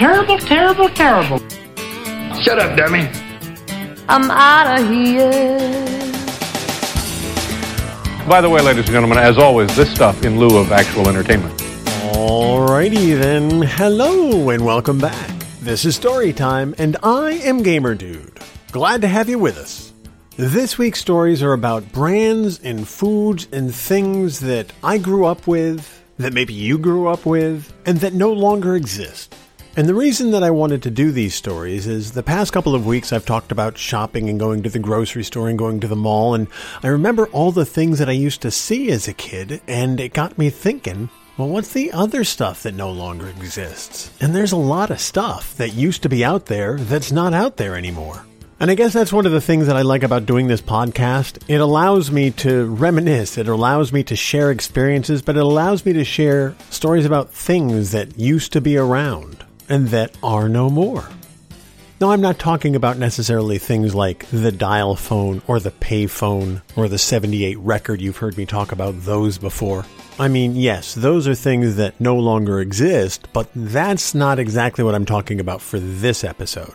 Terrible, 0.00 0.38
terrible, 0.38 0.88
terrible. 0.88 1.38
Shut 2.40 2.58
up, 2.58 2.74
dummy. 2.74 3.06
I'm 4.08 4.30
out 4.30 4.80
of 4.80 4.88
here. 4.88 5.68
By 8.26 8.40
the 8.40 8.48
way, 8.48 8.62
ladies 8.62 8.84
and 8.84 8.92
gentlemen, 8.92 9.18
as 9.18 9.36
always, 9.36 9.76
this 9.76 9.92
stuff 9.92 10.24
in 10.24 10.38
lieu 10.38 10.56
of 10.56 10.72
actual 10.72 11.06
entertainment. 11.06 11.54
Alrighty 12.14 13.20
then, 13.20 13.60
hello 13.60 14.48
and 14.48 14.64
welcome 14.64 14.98
back. 14.98 15.30
This 15.60 15.84
is 15.84 16.00
Storytime, 16.00 16.74
and 16.78 16.96
I 17.02 17.32
am 17.32 17.62
Gamer 17.62 17.94
Dude. 17.94 18.40
Glad 18.72 19.02
to 19.02 19.06
have 19.06 19.28
you 19.28 19.38
with 19.38 19.58
us. 19.58 19.92
This 20.34 20.78
week's 20.78 21.00
stories 21.00 21.42
are 21.42 21.52
about 21.52 21.92
brands 21.92 22.58
and 22.60 22.88
foods 22.88 23.48
and 23.52 23.74
things 23.74 24.40
that 24.40 24.72
I 24.82 24.96
grew 24.96 25.26
up 25.26 25.46
with, 25.46 26.02
that 26.16 26.32
maybe 26.32 26.54
you 26.54 26.78
grew 26.78 27.06
up 27.08 27.26
with, 27.26 27.70
and 27.84 27.98
that 27.98 28.14
no 28.14 28.32
longer 28.32 28.74
exist. 28.76 29.36
And 29.80 29.88
the 29.88 29.94
reason 29.94 30.32
that 30.32 30.42
I 30.42 30.50
wanted 30.50 30.82
to 30.82 30.90
do 30.90 31.10
these 31.10 31.34
stories 31.34 31.86
is 31.86 32.12
the 32.12 32.22
past 32.22 32.52
couple 32.52 32.74
of 32.74 32.84
weeks 32.84 33.14
I've 33.14 33.24
talked 33.24 33.50
about 33.50 33.78
shopping 33.78 34.28
and 34.28 34.38
going 34.38 34.62
to 34.62 34.68
the 34.68 34.78
grocery 34.78 35.24
store 35.24 35.48
and 35.48 35.58
going 35.58 35.80
to 35.80 35.88
the 35.88 35.96
mall, 35.96 36.34
and 36.34 36.48
I 36.82 36.88
remember 36.88 37.28
all 37.28 37.50
the 37.50 37.64
things 37.64 37.98
that 37.98 38.08
I 38.10 38.12
used 38.12 38.42
to 38.42 38.50
see 38.50 38.90
as 38.90 39.08
a 39.08 39.14
kid, 39.14 39.62
and 39.66 39.98
it 39.98 40.12
got 40.12 40.36
me 40.36 40.50
thinking, 40.50 41.08
well, 41.38 41.48
what's 41.48 41.72
the 41.72 41.92
other 41.92 42.24
stuff 42.24 42.62
that 42.64 42.74
no 42.74 42.92
longer 42.92 43.26
exists? 43.28 44.10
And 44.20 44.36
there's 44.36 44.52
a 44.52 44.56
lot 44.58 44.90
of 44.90 45.00
stuff 45.00 45.56
that 45.56 45.72
used 45.72 46.02
to 46.02 46.10
be 46.10 46.22
out 46.22 46.44
there 46.44 46.76
that's 46.76 47.10
not 47.10 47.32
out 47.32 47.56
there 47.56 47.74
anymore. 47.74 48.26
And 48.60 48.70
I 48.70 48.74
guess 48.74 48.92
that's 48.92 49.14
one 49.14 49.24
of 49.24 49.32
the 49.32 49.40
things 49.40 49.66
that 49.66 49.78
I 49.78 49.80
like 49.80 50.02
about 50.02 50.26
doing 50.26 50.46
this 50.46 50.60
podcast. 50.60 51.42
It 51.48 51.62
allows 51.62 52.10
me 52.10 52.32
to 52.32 52.66
reminisce, 52.66 53.38
it 53.38 53.48
allows 53.48 53.94
me 53.94 54.02
to 54.02 54.14
share 54.14 54.50
experiences, 54.50 55.22
but 55.22 55.38
it 55.38 55.42
allows 55.42 55.86
me 55.86 55.94
to 55.94 56.04
share 56.04 56.54
stories 56.68 57.06
about 57.06 57.30
things 57.30 57.92
that 57.92 58.18
used 58.18 58.52
to 58.52 58.60
be 58.60 58.76
around 58.76 59.46
and 59.70 59.88
that 59.88 60.14
are 60.22 60.48
no 60.48 60.68
more. 60.68 61.08
Now, 62.00 62.12
I'm 62.12 62.22
not 62.22 62.38
talking 62.38 62.76
about 62.76 62.96
necessarily 62.96 63.58
things 63.58 63.94
like 63.94 64.26
the 64.30 64.50
dial 64.50 64.96
phone 64.96 65.42
or 65.46 65.60
the 65.60 65.70
pay 65.70 66.06
phone 66.06 66.62
or 66.74 66.88
the 66.88 66.96
78 66.96 67.58
record. 67.58 68.00
You've 68.00 68.16
heard 68.16 68.38
me 68.38 68.46
talk 68.46 68.72
about 68.72 69.02
those 69.02 69.36
before. 69.36 69.84
I 70.18 70.28
mean, 70.28 70.56
yes, 70.56 70.94
those 70.94 71.28
are 71.28 71.34
things 71.34 71.76
that 71.76 72.00
no 72.00 72.16
longer 72.16 72.60
exist, 72.60 73.28
but 73.34 73.50
that's 73.54 74.14
not 74.14 74.38
exactly 74.38 74.82
what 74.82 74.94
I'm 74.94 75.04
talking 75.04 75.40
about 75.40 75.60
for 75.60 75.78
this 75.78 76.24
episode. 76.24 76.74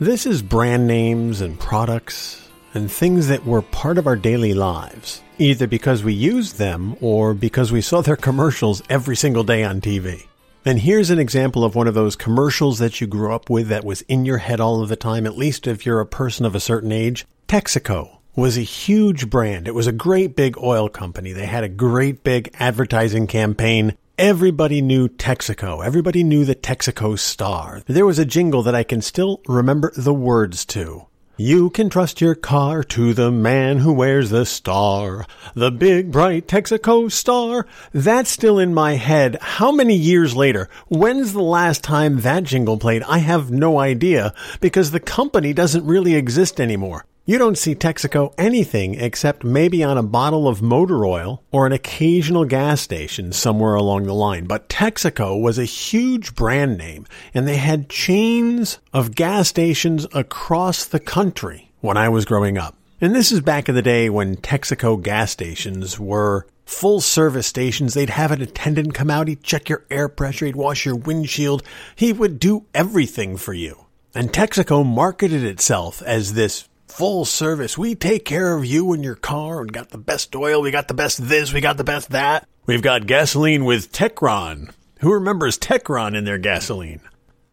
This 0.00 0.26
is 0.26 0.42
brand 0.42 0.86
names 0.86 1.40
and 1.40 1.58
products 1.58 2.46
and 2.74 2.92
things 2.92 3.28
that 3.28 3.46
were 3.46 3.62
part 3.62 3.96
of 3.96 4.06
our 4.06 4.16
daily 4.16 4.52
lives, 4.52 5.22
either 5.38 5.66
because 5.66 6.04
we 6.04 6.12
used 6.12 6.58
them 6.58 6.94
or 7.00 7.32
because 7.32 7.72
we 7.72 7.80
saw 7.80 8.02
their 8.02 8.16
commercials 8.16 8.82
every 8.90 9.16
single 9.16 9.44
day 9.44 9.64
on 9.64 9.80
TV. 9.80 10.26
And 10.68 10.80
here's 10.80 11.08
an 11.08 11.18
example 11.18 11.64
of 11.64 11.74
one 11.74 11.88
of 11.88 11.94
those 11.94 12.14
commercials 12.14 12.78
that 12.78 13.00
you 13.00 13.06
grew 13.06 13.32
up 13.32 13.48
with 13.48 13.68
that 13.68 13.86
was 13.86 14.02
in 14.02 14.26
your 14.26 14.36
head 14.36 14.60
all 14.60 14.82
of 14.82 14.90
the 14.90 14.96
time, 14.96 15.24
at 15.24 15.34
least 15.34 15.66
if 15.66 15.86
you're 15.86 15.98
a 15.98 16.04
person 16.04 16.44
of 16.44 16.54
a 16.54 16.60
certain 16.60 16.92
age. 16.92 17.26
Texaco 17.48 18.18
was 18.36 18.58
a 18.58 18.60
huge 18.60 19.30
brand. 19.30 19.66
It 19.66 19.74
was 19.74 19.86
a 19.86 19.92
great 19.92 20.36
big 20.36 20.58
oil 20.58 20.90
company. 20.90 21.32
They 21.32 21.46
had 21.46 21.64
a 21.64 21.70
great 21.70 22.22
big 22.22 22.54
advertising 22.58 23.26
campaign. 23.28 23.96
Everybody 24.18 24.82
knew 24.82 25.08
Texaco. 25.08 25.82
Everybody 25.82 26.22
knew 26.22 26.44
the 26.44 26.54
Texaco 26.54 27.18
star. 27.18 27.82
There 27.86 28.04
was 28.04 28.18
a 28.18 28.26
jingle 28.26 28.62
that 28.64 28.74
I 28.74 28.82
can 28.82 29.00
still 29.00 29.40
remember 29.48 29.90
the 29.96 30.12
words 30.12 30.66
to. 30.66 31.06
You 31.40 31.70
can 31.70 31.88
trust 31.88 32.20
your 32.20 32.34
car 32.34 32.82
to 32.82 33.14
the 33.14 33.30
man 33.30 33.78
who 33.78 33.92
wears 33.92 34.30
the 34.30 34.44
star. 34.44 35.24
The 35.54 35.70
big 35.70 36.10
bright 36.10 36.48
Texaco 36.48 37.12
star. 37.12 37.64
That's 37.92 38.28
still 38.28 38.58
in 38.58 38.74
my 38.74 38.94
head. 38.94 39.38
How 39.40 39.70
many 39.70 39.94
years 39.94 40.34
later? 40.34 40.68
When's 40.88 41.34
the 41.34 41.42
last 41.42 41.84
time 41.84 42.22
that 42.22 42.42
jingle 42.42 42.76
played? 42.76 43.04
I 43.04 43.18
have 43.18 43.52
no 43.52 43.78
idea 43.78 44.34
because 44.60 44.90
the 44.90 44.98
company 44.98 45.52
doesn't 45.52 45.86
really 45.86 46.16
exist 46.16 46.60
anymore. 46.60 47.04
You 47.28 47.36
don't 47.36 47.58
see 47.58 47.74
Texaco 47.74 48.32
anything 48.38 48.94
except 48.94 49.44
maybe 49.44 49.84
on 49.84 49.98
a 49.98 50.02
bottle 50.02 50.48
of 50.48 50.62
motor 50.62 51.04
oil 51.04 51.44
or 51.52 51.66
an 51.66 51.74
occasional 51.74 52.46
gas 52.46 52.80
station 52.80 53.34
somewhere 53.34 53.74
along 53.74 54.04
the 54.04 54.14
line. 54.14 54.46
But 54.46 54.70
Texaco 54.70 55.38
was 55.38 55.58
a 55.58 55.66
huge 55.66 56.34
brand 56.34 56.78
name 56.78 57.04
and 57.34 57.46
they 57.46 57.58
had 57.58 57.90
chains 57.90 58.78
of 58.94 59.14
gas 59.14 59.46
stations 59.46 60.06
across 60.14 60.86
the 60.86 61.00
country 61.00 61.70
when 61.82 61.98
I 61.98 62.08
was 62.08 62.24
growing 62.24 62.56
up. 62.56 62.78
And 62.98 63.14
this 63.14 63.30
is 63.30 63.42
back 63.42 63.68
in 63.68 63.74
the 63.74 63.82
day 63.82 64.08
when 64.08 64.36
Texaco 64.36 64.96
gas 65.02 65.30
stations 65.30 66.00
were 66.00 66.46
full 66.64 67.02
service 67.02 67.46
stations. 67.46 67.92
They'd 67.92 68.08
have 68.08 68.32
an 68.32 68.40
attendant 68.40 68.94
come 68.94 69.10
out, 69.10 69.28
he'd 69.28 69.42
check 69.42 69.68
your 69.68 69.84
air 69.90 70.08
pressure, 70.08 70.46
he'd 70.46 70.56
wash 70.56 70.86
your 70.86 70.96
windshield. 70.96 71.62
He 71.94 72.10
would 72.10 72.40
do 72.40 72.64
everything 72.72 73.36
for 73.36 73.52
you. 73.52 73.84
And 74.14 74.32
Texaco 74.32 74.82
marketed 74.82 75.44
itself 75.44 76.00
as 76.00 76.32
this 76.32 76.66
full 76.88 77.24
service. 77.24 77.78
We 77.78 77.94
take 77.94 78.24
care 78.24 78.56
of 78.56 78.64
you 78.64 78.92
and 78.92 79.04
your 79.04 79.14
car. 79.14 79.60
and 79.60 79.72
got 79.72 79.90
the 79.90 79.98
best 79.98 80.34
oil. 80.34 80.62
We 80.62 80.70
got 80.70 80.88
the 80.88 80.94
best 80.94 81.28
this. 81.28 81.52
We 81.52 81.60
got 81.60 81.76
the 81.76 81.84
best 81.84 82.10
that. 82.10 82.48
We've 82.66 82.82
got 82.82 83.06
gasoline 83.06 83.64
with 83.64 83.92
Techron. 83.92 84.72
Who 85.00 85.12
remembers 85.12 85.58
Techron 85.58 86.16
in 86.16 86.24
their 86.24 86.38
gasoline? 86.38 87.00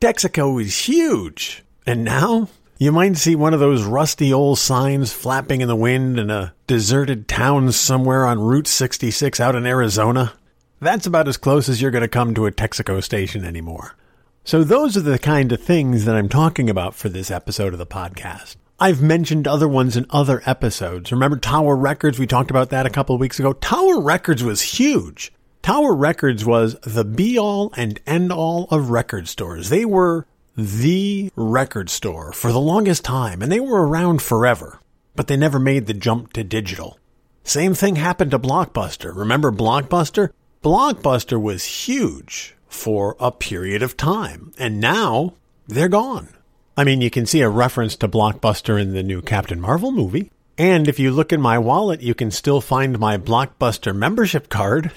Texaco 0.02 0.62
is 0.62 0.88
huge. 0.88 1.64
And 1.86 2.04
now 2.04 2.50
you 2.78 2.92
might 2.92 3.18
see 3.18 3.36
one 3.36 3.54
of 3.54 3.60
those 3.60 3.84
rusty 3.84 4.34
old 4.34 4.60
signs 4.60 5.14
flapping 5.14 5.62
in 5.62 5.68
the 5.68 5.76
wind 5.76 6.20
in 6.20 6.30
a 6.30 6.54
deserted 6.68 7.28
town 7.28 7.72
somewhere 7.72 8.26
on 8.26 8.40
Route 8.40 8.68
66 8.68 9.40
out 9.40 9.56
in 9.56 9.66
Arizona. 9.66 10.34
That's 10.82 11.06
about 11.06 11.28
as 11.28 11.38
close 11.38 11.70
as 11.70 11.82
you're 11.82 11.92
going 11.92 12.02
to 12.02 12.08
come 12.08 12.34
to 12.34 12.48
a 12.48 12.52
Texaco 12.52 13.02
station 13.02 13.46
anymore. 13.46 13.96
So 14.44 14.64
those 14.64 14.98
are 14.98 15.02
the 15.02 15.18
kind 15.18 15.52
of 15.52 15.62
things 15.62 16.06
that 16.06 16.16
I'm 16.16 16.30
talking 16.30 16.70
about 16.70 16.94
for 16.94 17.10
this 17.10 17.32
episode 17.32 17.74
of 17.74 17.80
the 17.80 17.86
podcast. 17.86 18.58
I've 18.78 19.02
mentioned 19.02 19.48
other 19.48 19.70
ones 19.70 19.96
in 19.96 20.06
other 20.10 20.42
episodes. 20.46 21.10
Remember 21.10 21.38
Tower 21.38 21.78
Records? 21.78 22.20
We 22.20 22.28
talked 22.28 22.50
about 22.50 22.72
that 22.72 22.86
a 22.86 22.90
couple 22.90 23.16
of 23.16 23.22
weeks 23.22 23.40
ago. 23.40 23.54
Tower 23.54 24.02
Records 24.02 24.44
was 24.44 24.62
huge. 24.62 25.32
Tower 25.62 25.96
Records 25.96 26.44
was 26.44 26.76
the 26.82 27.06
be 27.06 27.40
all 27.40 27.72
and 27.78 28.02
end 28.06 28.34
all 28.34 28.68
of 28.70 28.90
record 28.90 29.30
stores. 29.30 29.70
They 29.70 29.86
were 29.86 30.28
the 30.58 31.32
record 31.38 31.90
store 31.90 32.34
for 32.34 32.52
the 32.52 32.60
longest 32.60 33.06
time, 33.06 33.42
and 33.42 33.50
they 33.50 33.62
were 33.62 33.88
around 33.88 34.22
forever, 34.22 34.82
but 35.16 35.28
they 35.28 35.38
never 35.38 35.58
made 35.58 35.86
the 35.86 35.94
jump 35.94 36.34
to 36.34 36.44
digital. 36.44 37.00
Same 37.46 37.76
thing 37.76 37.96
happened 37.96 38.32
to 38.32 38.40
Blockbuster. 38.40 39.16
Remember 39.16 39.54
Blockbuster? 39.54 40.32
Blockbuster 40.62 41.42
was 41.42 41.64
huge 41.64 42.58
for 42.68 43.16
a 43.22 43.32
period 43.32 43.82
of 43.82 43.96
time, 43.96 44.52
and 44.58 44.82
now 44.82 45.36
they're 45.66 45.88
gone. 45.88 46.35
I 46.78 46.84
mean, 46.84 47.00
you 47.00 47.10
can 47.10 47.26
see 47.26 47.42
a 47.42 47.50
reference 47.50 47.96
to 47.98 48.08
Blockbuster 48.10 48.82
in 48.82 48.94
the 48.94 49.04
new 49.04 49.22
Captain 49.22 49.62
Marvel 49.62 49.92
movie. 49.92 50.30
And 50.58 50.90
if 50.90 51.00
you 51.00 51.12
look 51.12 51.32
in 51.32 51.42
my 51.42 51.58
wallet, 51.58 52.02
you 52.02 52.14
can 52.14 52.32
still 52.32 52.60
find 52.60 53.00
my 53.00 53.18
Blockbuster 53.18 53.96
membership 53.96 54.50
card. 54.50 54.92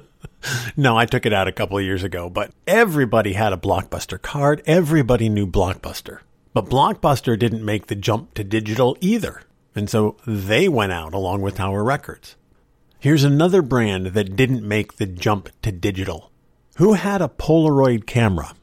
no, 0.76 0.96
I 0.96 1.06
took 1.06 1.26
it 1.26 1.32
out 1.32 1.48
a 1.48 1.52
couple 1.52 1.78
of 1.78 1.84
years 1.84 2.04
ago, 2.04 2.30
but 2.30 2.52
everybody 2.66 3.32
had 3.32 3.52
a 3.52 3.56
Blockbuster 3.56 4.22
card. 4.22 4.62
Everybody 4.66 5.28
knew 5.28 5.48
Blockbuster. 5.48 6.20
But 6.52 6.66
Blockbuster 6.66 7.36
didn't 7.36 7.64
make 7.64 7.88
the 7.88 7.96
jump 7.96 8.34
to 8.34 8.44
digital 8.44 8.96
either. 9.00 9.42
And 9.74 9.90
so 9.90 10.16
they 10.26 10.68
went 10.68 10.92
out 10.92 11.12
along 11.12 11.42
with 11.42 11.56
Tower 11.56 11.82
Records. 11.82 12.36
Here's 13.00 13.24
another 13.24 13.62
brand 13.62 14.06
that 14.08 14.36
didn't 14.36 14.66
make 14.66 14.96
the 14.96 15.06
jump 15.06 15.48
to 15.62 15.72
digital. 15.72 16.30
Who 16.76 16.92
had 16.94 17.20
a 17.20 17.28
Polaroid 17.28 18.06
camera? 18.06 18.54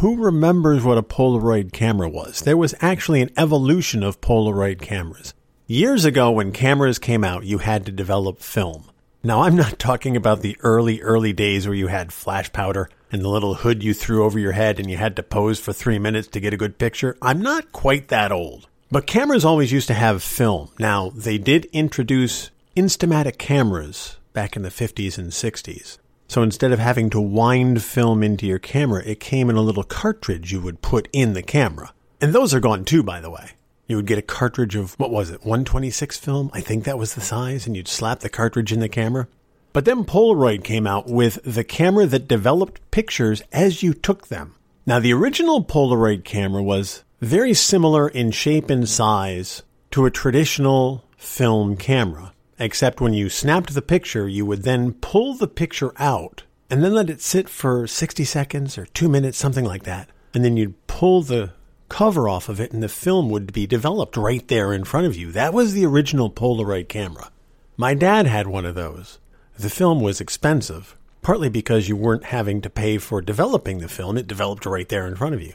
Who 0.00 0.22
remembers 0.22 0.84
what 0.84 0.98
a 0.98 1.02
Polaroid 1.02 1.72
camera 1.72 2.06
was? 2.06 2.40
There 2.40 2.58
was 2.58 2.74
actually 2.82 3.22
an 3.22 3.30
evolution 3.34 4.02
of 4.02 4.20
Polaroid 4.20 4.82
cameras. 4.82 5.32
Years 5.66 6.04
ago, 6.04 6.30
when 6.32 6.52
cameras 6.52 6.98
came 6.98 7.24
out, 7.24 7.46
you 7.46 7.58
had 7.58 7.86
to 7.86 7.92
develop 7.92 8.40
film. 8.40 8.90
Now, 9.24 9.44
I'm 9.44 9.56
not 9.56 9.78
talking 9.78 10.14
about 10.14 10.42
the 10.42 10.58
early, 10.60 11.00
early 11.00 11.32
days 11.32 11.66
where 11.66 11.74
you 11.74 11.86
had 11.86 12.12
flash 12.12 12.52
powder 12.52 12.90
and 13.10 13.22
the 13.22 13.30
little 13.30 13.54
hood 13.54 13.82
you 13.82 13.94
threw 13.94 14.26
over 14.26 14.38
your 14.38 14.52
head 14.52 14.78
and 14.78 14.90
you 14.90 14.98
had 14.98 15.16
to 15.16 15.22
pose 15.22 15.58
for 15.58 15.72
three 15.72 15.98
minutes 15.98 16.28
to 16.28 16.40
get 16.40 16.52
a 16.52 16.58
good 16.58 16.76
picture. 16.76 17.16
I'm 17.22 17.40
not 17.40 17.72
quite 17.72 18.08
that 18.08 18.32
old. 18.32 18.68
But 18.90 19.06
cameras 19.06 19.46
always 19.46 19.72
used 19.72 19.88
to 19.88 19.94
have 19.94 20.22
film. 20.22 20.68
Now, 20.78 21.08
they 21.08 21.38
did 21.38 21.70
introduce 21.72 22.50
Instamatic 22.76 23.38
cameras 23.38 24.18
back 24.34 24.56
in 24.56 24.62
the 24.62 24.68
50s 24.68 25.16
and 25.16 25.30
60s. 25.30 25.96
So 26.28 26.42
instead 26.42 26.72
of 26.72 26.78
having 26.78 27.10
to 27.10 27.20
wind 27.20 27.82
film 27.82 28.22
into 28.22 28.46
your 28.46 28.58
camera, 28.58 29.02
it 29.04 29.20
came 29.20 29.48
in 29.48 29.56
a 29.56 29.62
little 29.62 29.84
cartridge 29.84 30.52
you 30.52 30.60
would 30.60 30.82
put 30.82 31.08
in 31.12 31.34
the 31.34 31.42
camera. 31.42 31.92
And 32.20 32.32
those 32.32 32.52
are 32.52 32.60
gone 32.60 32.84
too, 32.84 33.02
by 33.02 33.20
the 33.20 33.30
way. 33.30 33.50
You 33.86 33.96
would 33.96 34.06
get 34.06 34.18
a 34.18 34.22
cartridge 34.22 34.74
of, 34.74 34.98
what 34.98 35.12
was 35.12 35.30
it, 35.30 35.44
126 35.44 36.18
film? 36.18 36.50
I 36.52 36.60
think 36.60 36.84
that 36.84 36.98
was 36.98 37.14
the 37.14 37.20
size, 37.20 37.66
and 37.66 37.76
you'd 37.76 37.86
slap 37.86 38.20
the 38.20 38.28
cartridge 38.28 38.72
in 38.72 38.80
the 38.80 38.88
camera. 38.88 39.28
But 39.72 39.84
then 39.84 40.04
Polaroid 40.04 40.64
came 40.64 40.86
out 40.86 41.06
with 41.06 41.38
the 41.44 41.62
camera 41.62 42.06
that 42.06 42.26
developed 42.26 42.80
pictures 42.90 43.42
as 43.52 43.82
you 43.82 43.94
took 43.94 44.26
them. 44.26 44.54
Now, 44.86 44.98
the 44.98 45.12
original 45.12 45.64
Polaroid 45.64 46.24
camera 46.24 46.62
was 46.62 47.04
very 47.20 47.54
similar 47.54 48.08
in 48.08 48.30
shape 48.32 48.70
and 48.70 48.88
size 48.88 49.62
to 49.92 50.06
a 50.06 50.10
traditional 50.10 51.04
film 51.16 51.76
camera 51.76 52.32
except 52.58 53.00
when 53.00 53.14
you 53.14 53.28
snapped 53.28 53.74
the 53.74 53.82
picture, 53.82 54.28
you 54.28 54.46
would 54.46 54.62
then 54.62 54.92
pull 54.94 55.34
the 55.34 55.48
picture 55.48 55.92
out 55.98 56.44
and 56.70 56.82
then 56.82 56.94
let 56.94 57.10
it 57.10 57.20
sit 57.20 57.48
for 57.48 57.86
60 57.86 58.24
seconds 58.24 58.76
or 58.78 58.86
two 58.86 59.08
minutes, 59.08 59.38
something 59.38 59.64
like 59.64 59.84
that. 59.84 60.08
And 60.34 60.44
then 60.44 60.56
you'd 60.56 60.86
pull 60.86 61.22
the 61.22 61.52
cover 61.88 62.28
off 62.28 62.48
of 62.48 62.60
it 62.60 62.72
and 62.72 62.82
the 62.82 62.88
film 62.88 63.30
would 63.30 63.52
be 63.52 63.66
developed 63.66 64.16
right 64.16 64.46
there 64.48 64.72
in 64.72 64.84
front 64.84 65.06
of 65.06 65.16
you. 65.16 65.30
That 65.32 65.54
was 65.54 65.72
the 65.72 65.86
original 65.86 66.30
Polaroid 66.30 66.88
camera. 66.88 67.30
My 67.76 67.94
dad 67.94 68.26
had 68.26 68.46
one 68.46 68.64
of 68.64 68.74
those. 68.74 69.18
The 69.58 69.70
film 69.70 70.00
was 70.00 70.20
expensive, 70.20 70.96
partly 71.22 71.48
because 71.48 71.88
you 71.88 71.96
weren't 71.96 72.24
having 72.24 72.60
to 72.62 72.70
pay 72.70 72.98
for 72.98 73.20
developing 73.20 73.78
the 73.78 73.88
film. 73.88 74.18
It 74.18 74.26
developed 74.26 74.66
right 74.66 74.88
there 74.88 75.06
in 75.06 75.16
front 75.16 75.34
of 75.34 75.42
you. 75.42 75.54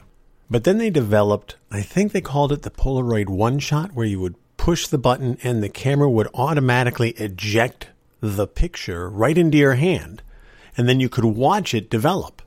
But 0.50 0.64
then 0.64 0.78
they 0.78 0.90
developed, 0.90 1.56
I 1.70 1.82
think 1.82 2.12
they 2.12 2.20
called 2.20 2.52
it 2.52 2.62
the 2.62 2.70
Polaroid 2.70 3.28
One 3.28 3.58
Shot, 3.58 3.92
where 3.94 4.06
you 4.06 4.20
would 4.20 4.34
push 4.62 4.86
the 4.86 4.96
button 4.96 5.36
and 5.42 5.60
the 5.60 5.68
camera 5.68 6.08
would 6.08 6.28
automatically 6.34 7.10
eject 7.18 7.88
the 8.20 8.46
picture 8.46 9.10
right 9.10 9.36
into 9.36 9.58
your 9.58 9.74
hand. 9.74 10.22
And 10.76 10.88
then 10.88 11.00
you 11.00 11.08
could 11.08 11.24
watch 11.24 11.74
it 11.74 11.90
develop. 11.90 12.42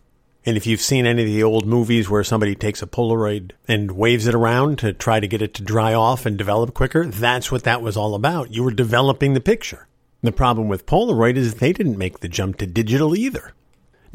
And 0.45 0.55
if 0.55 0.65
you've 0.65 0.79
seen 0.79 1.05
any 1.05 1.23
of 1.23 1.27
the 1.27 1.43
old 1.43 1.67
movies 1.67 2.09
where 2.09 2.23
somebody 2.23 2.55
takes 2.55 2.81
a 2.81 2.87
Polaroid 2.87 3.51
and 3.67 3.91
waves 3.91 4.27
it 4.27 4.33
around 4.33 4.79
to 4.79 4.93
try 4.93 5.19
to 5.19 5.27
get 5.27 5.41
it 5.41 5.53
to 5.55 5.61
dry 5.61 5.93
off 5.93 6.25
and 6.25 6.37
develop 6.37 6.73
quicker, 6.73 7.05
that's 7.05 7.51
what 7.51 7.63
that 7.63 7.81
was 7.81 7.97
all 7.97 8.15
about. 8.15 8.49
You 8.49 8.63
were 8.63 8.71
developing 8.71 9.33
the 9.33 9.41
picture. 9.41 9.89
The 10.21 10.31
problem 10.31 10.69
with 10.69 10.85
Polaroid 10.85 11.35
is 11.35 11.55
they 11.55 11.73
didn't 11.73 11.97
make 11.97 12.21
the 12.21 12.29
jump 12.29 12.59
to 12.59 12.65
digital 12.65 13.13
either. 13.13 13.51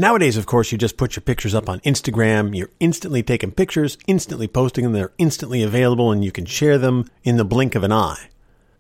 Nowadays, 0.01 0.39
of 0.39 0.47
course, 0.47 0.73
you 0.73 0.79
just 0.79 0.97
put 0.97 1.15
your 1.15 1.21
pictures 1.21 1.55
up 1.55 1.69
on 1.69 1.81
Instagram. 1.81 2.57
You're 2.57 2.71
instantly 2.81 3.23
taking 3.23 3.51
pictures, 3.53 3.99
instantly 4.07 4.49
posting 4.49 4.83
them. 4.85 4.95
They're 4.95 5.13
instantly 5.19 5.63
available 5.63 6.11
and 6.11 6.25
you 6.25 6.33
can 6.33 6.47
share 6.47 6.79
them 6.79 7.11
in 7.23 7.37
the 7.37 7.45
blink 7.45 7.75
of 7.75 7.85
an 7.85 7.93
eye. 7.93 8.31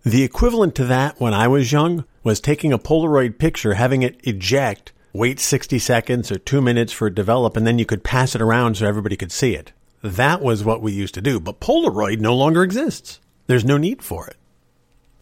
The 0.03 0.23
equivalent 0.23 0.75
to 0.77 0.85
that 0.87 1.21
when 1.21 1.35
I 1.35 1.47
was 1.47 1.73
young 1.73 2.07
was 2.25 2.41
taking 2.41 2.73
a 2.73 2.79
Polaroid 2.79 3.37
picture, 3.37 3.75
having 3.75 4.03
it 4.03 4.19
eject, 4.27 4.93
wait 5.13 5.39
60 5.39 5.79
seconds 5.79 6.33
or 6.33 6.39
two 6.39 6.63
minutes 6.63 6.91
for 6.91 7.09
it 7.09 7.11
to 7.11 7.17
develop, 7.17 7.55
and 7.55 7.67
then 7.67 7.79
you 7.79 7.85
could 7.85 8.03
pass 8.03 8.35
it 8.35 8.41
around 8.41 8.79
so 8.79 8.87
everybody 8.87 9.19
could 9.19 9.31
see 9.31 9.55
it. 9.55 9.75
That 10.01 10.41
was 10.41 10.65
what 10.65 10.81
we 10.81 10.93
used 10.93 11.13
to 11.17 11.21
do. 11.21 11.39
But 11.39 11.61
Polaroid 11.61 12.21
no 12.21 12.35
longer 12.35 12.63
exists. 12.63 13.21
There's 13.47 13.63
no 13.63 13.77
need 13.77 14.03
for 14.03 14.27
it. 14.27 14.37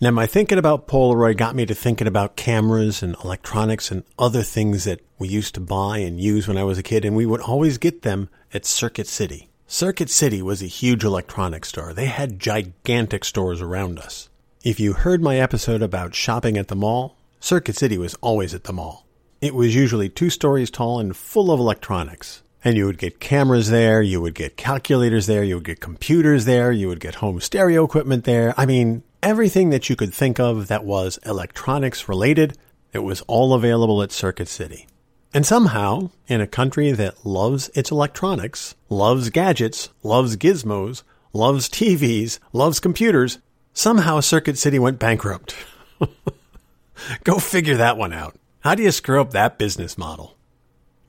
Now, 0.00 0.12
my 0.12 0.28
thinking 0.28 0.58
about 0.58 0.86
Polaroid 0.86 1.38
got 1.38 1.56
me 1.56 1.66
to 1.66 1.74
thinking 1.74 2.06
about 2.06 2.36
cameras 2.36 3.02
and 3.02 3.16
electronics 3.24 3.90
and 3.90 4.04
other 4.16 4.44
things 4.44 4.84
that 4.84 5.00
we 5.18 5.26
used 5.26 5.56
to 5.56 5.60
buy 5.60 5.98
and 5.98 6.20
use 6.20 6.46
when 6.46 6.56
I 6.56 6.62
was 6.62 6.78
a 6.78 6.84
kid, 6.84 7.04
and 7.04 7.16
we 7.16 7.26
would 7.26 7.40
always 7.40 7.78
get 7.78 8.02
them 8.02 8.28
at 8.54 8.64
Circuit 8.64 9.08
City. 9.08 9.48
Circuit 9.66 10.08
City 10.08 10.40
was 10.40 10.62
a 10.62 10.66
huge 10.66 11.02
electronics 11.02 11.70
store. 11.70 11.92
They 11.92 12.06
had 12.06 12.38
gigantic 12.38 13.24
stores 13.24 13.60
around 13.60 13.98
us. 13.98 14.28
If 14.62 14.78
you 14.78 14.92
heard 14.92 15.20
my 15.20 15.40
episode 15.40 15.82
about 15.82 16.14
shopping 16.14 16.56
at 16.56 16.68
the 16.68 16.76
mall, 16.76 17.16
Circuit 17.40 17.74
City 17.74 17.98
was 17.98 18.14
always 18.20 18.54
at 18.54 18.64
the 18.64 18.72
mall. 18.72 19.04
It 19.40 19.52
was 19.52 19.74
usually 19.74 20.08
two 20.08 20.30
stories 20.30 20.70
tall 20.70 21.00
and 21.00 21.16
full 21.16 21.50
of 21.50 21.58
electronics. 21.58 22.44
And 22.64 22.76
you 22.76 22.86
would 22.86 22.98
get 22.98 23.18
cameras 23.18 23.70
there, 23.70 24.00
you 24.00 24.20
would 24.20 24.34
get 24.34 24.56
calculators 24.56 25.26
there, 25.26 25.42
you 25.42 25.56
would 25.56 25.64
get 25.64 25.80
computers 25.80 26.44
there, 26.44 26.70
you 26.70 26.86
would 26.86 27.00
get 27.00 27.16
home 27.16 27.40
stereo 27.40 27.84
equipment 27.84 28.24
there. 28.24 28.54
I 28.56 28.64
mean, 28.66 29.02
everything 29.23 29.70
that 29.70 29.88
you 29.88 29.97
could 29.97 30.12
think 30.12 30.38
of 30.38 30.69
that 30.69 30.85
was 30.85 31.19
electronics 31.25 32.09
related, 32.09 32.56
it 32.93 33.00
was 33.00 33.23
all 33.23 33.55
available 33.55 34.03
at 34.03 34.12
Circuit 34.12 34.49
City. 34.49 34.87
And 35.35 35.44
somehow, 35.44 36.11
in 36.26 36.41
a 36.41 36.47
country 36.47 36.91
that 36.93 37.26
loves 37.26 37.70
its 37.75 37.91
electronics, 37.91 38.75
loves 38.88 39.29
gadgets, 39.31 39.91
loves 40.03 40.37
gizmos, 40.37 41.03
loves 41.32 41.69
TVs, 41.69 42.38
loves 42.53 42.81
computers, 42.81 43.38
somehow 43.75 44.20
Circuit 44.20 44.56
City 44.56 44.79
went 44.79 44.99
bankrupt. 44.99 45.55
Go 47.25 47.38
figure 47.38 47.76
that 47.76 47.99
one 47.99 48.12
out. 48.12 48.37
How 48.61 48.75
do 48.75 48.82
you 48.82 48.91
screw 48.91 49.20
up 49.20 49.32
that 49.32 49.59
business 49.59 49.99
model? 49.99 50.37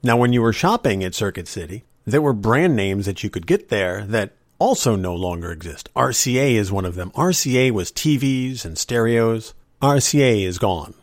Now, 0.04 0.18
when 0.18 0.34
you 0.34 0.42
were 0.42 0.54
shopping 0.54 1.04
at 1.04 1.16
Circuit 1.16 1.48
City, 1.48 1.84
there 2.06 2.22
were 2.22 2.34
brand 2.34 2.76
names 2.76 3.06
that 3.06 3.24
you 3.24 3.30
could 3.30 3.48
get 3.48 3.70
there 3.70 4.06
that 4.06 4.34
also 4.60 4.96
no 4.96 5.16
longer 5.16 5.52
exist. 5.52 5.90
RCA 5.96 6.54
is 6.54 6.72
one 6.72 6.86
of 6.86 6.96
them. 6.96 7.12
RCA 7.12 7.72
was 7.72 7.92
TVs 7.92 8.66
and 8.66 8.78
stereos. 8.78 9.54
RCA 9.82 10.46
is 10.46 10.60
gone. 10.60 10.94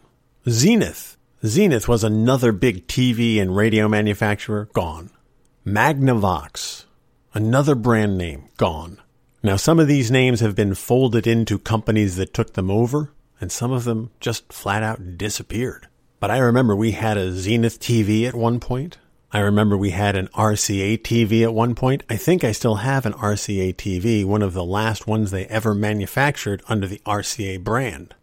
Zenith. 0.48 1.16
Zenith 1.44 1.88
was 1.88 2.04
another 2.04 2.52
big 2.52 2.86
TV 2.86 3.40
and 3.40 3.56
radio 3.56 3.88
manufacturer, 3.88 4.68
gone. 4.72 5.10
Magnavox. 5.66 6.84
Another 7.34 7.74
brand 7.74 8.16
name, 8.16 8.48
gone. 8.56 9.00
Now, 9.42 9.56
some 9.56 9.78
of 9.78 9.88
these 9.88 10.10
names 10.10 10.40
have 10.40 10.54
been 10.54 10.74
folded 10.74 11.26
into 11.26 11.58
companies 11.58 12.16
that 12.16 12.34
took 12.34 12.54
them 12.54 12.70
over, 12.70 13.12
and 13.40 13.52
some 13.52 13.72
of 13.72 13.84
them 13.84 14.10
just 14.20 14.52
flat 14.52 14.82
out 14.82 15.18
disappeared. 15.18 15.88
But 16.18 16.30
I 16.30 16.38
remember 16.38 16.74
we 16.74 16.92
had 16.92 17.16
a 17.16 17.32
Zenith 17.32 17.78
TV 17.78 18.26
at 18.26 18.34
one 18.34 18.58
point. 18.60 18.98
I 19.32 19.40
remember 19.40 19.76
we 19.76 19.90
had 19.90 20.16
an 20.16 20.28
RCA 20.28 20.98
TV 20.98 21.42
at 21.42 21.52
one 21.52 21.74
point. 21.74 22.04
I 22.08 22.16
think 22.16 22.44
I 22.44 22.52
still 22.52 22.76
have 22.76 23.04
an 23.04 23.12
RCA 23.14 23.74
TV, 23.74 24.24
one 24.24 24.42
of 24.42 24.52
the 24.52 24.64
last 24.64 25.06
ones 25.06 25.30
they 25.30 25.46
ever 25.46 25.74
manufactured 25.74 26.62
under 26.68 26.86
the 26.86 27.00
RCA 27.04 27.62
brand. 27.62 28.14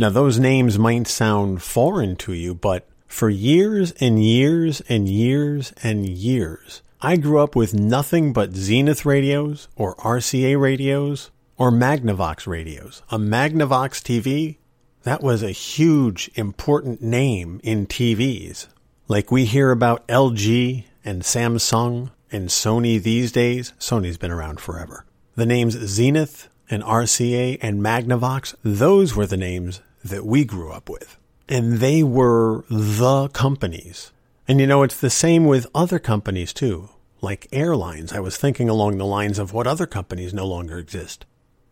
Now, 0.00 0.10
those 0.10 0.38
names 0.38 0.78
might 0.78 1.06
sound 1.06 1.62
foreign 1.62 2.16
to 2.16 2.32
you, 2.32 2.54
but 2.54 2.88
for 3.06 3.28
years 3.28 3.92
and 4.00 4.24
years 4.24 4.80
and 4.88 5.08
years 5.08 5.72
and 5.82 6.08
years, 6.08 6.82
I 7.00 7.16
grew 7.16 7.40
up 7.40 7.54
with 7.54 7.74
nothing 7.74 8.32
but 8.32 8.54
Zenith 8.54 9.04
radios 9.04 9.68
or 9.76 9.96
RCA 9.96 10.58
radios 10.60 11.30
or 11.56 11.70
Magnavox 11.70 12.46
radios. 12.46 13.02
A 13.10 13.18
Magnavox 13.18 14.00
TV, 14.02 14.56
that 15.02 15.22
was 15.22 15.42
a 15.42 15.50
huge, 15.50 16.30
important 16.36 17.02
name 17.02 17.60
in 17.62 17.86
TVs. 17.86 18.68
Like 19.10 19.30
we 19.30 19.46
hear 19.46 19.70
about 19.70 20.06
LG 20.08 20.84
and 21.02 21.22
Samsung 21.22 22.10
and 22.30 22.50
Sony 22.50 23.02
these 23.02 23.32
days, 23.32 23.72
Sony's 23.78 24.18
been 24.18 24.30
around 24.30 24.60
forever. 24.60 25.06
The 25.34 25.46
names 25.46 25.78
Zenith 25.78 26.50
and 26.68 26.82
RCA 26.82 27.56
and 27.62 27.80
Magnavox, 27.80 28.54
those 28.62 29.16
were 29.16 29.26
the 29.26 29.38
names 29.38 29.80
that 30.04 30.26
we 30.26 30.44
grew 30.44 30.70
up 30.70 30.90
with. 30.90 31.16
And 31.48 31.78
they 31.78 32.02
were 32.02 32.66
the 32.68 33.28
companies. 33.28 34.12
And 34.46 34.60
you 34.60 34.66
know, 34.66 34.82
it's 34.82 35.00
the 35.00 35.08
same 35.08 35.46
with 35.46 35.66
other 35.74 35.98
companies 35.98 36.52
too, 36.52 36.90
like 37.22 37.48
airlines. 37.50 38.12
I 38.12 38.20
was 38.20 38.36
thinking 38.36 38.68
along 38.68 38.98
the 38.98 39.06
lines 39.06 39.38
of 39.38 39.54
what 39.54 39.66
other 39.66 39.86
companies 39.86 40.34
no 40.34 40.46
longer 40.46 40.76
exist. 40.76 41.24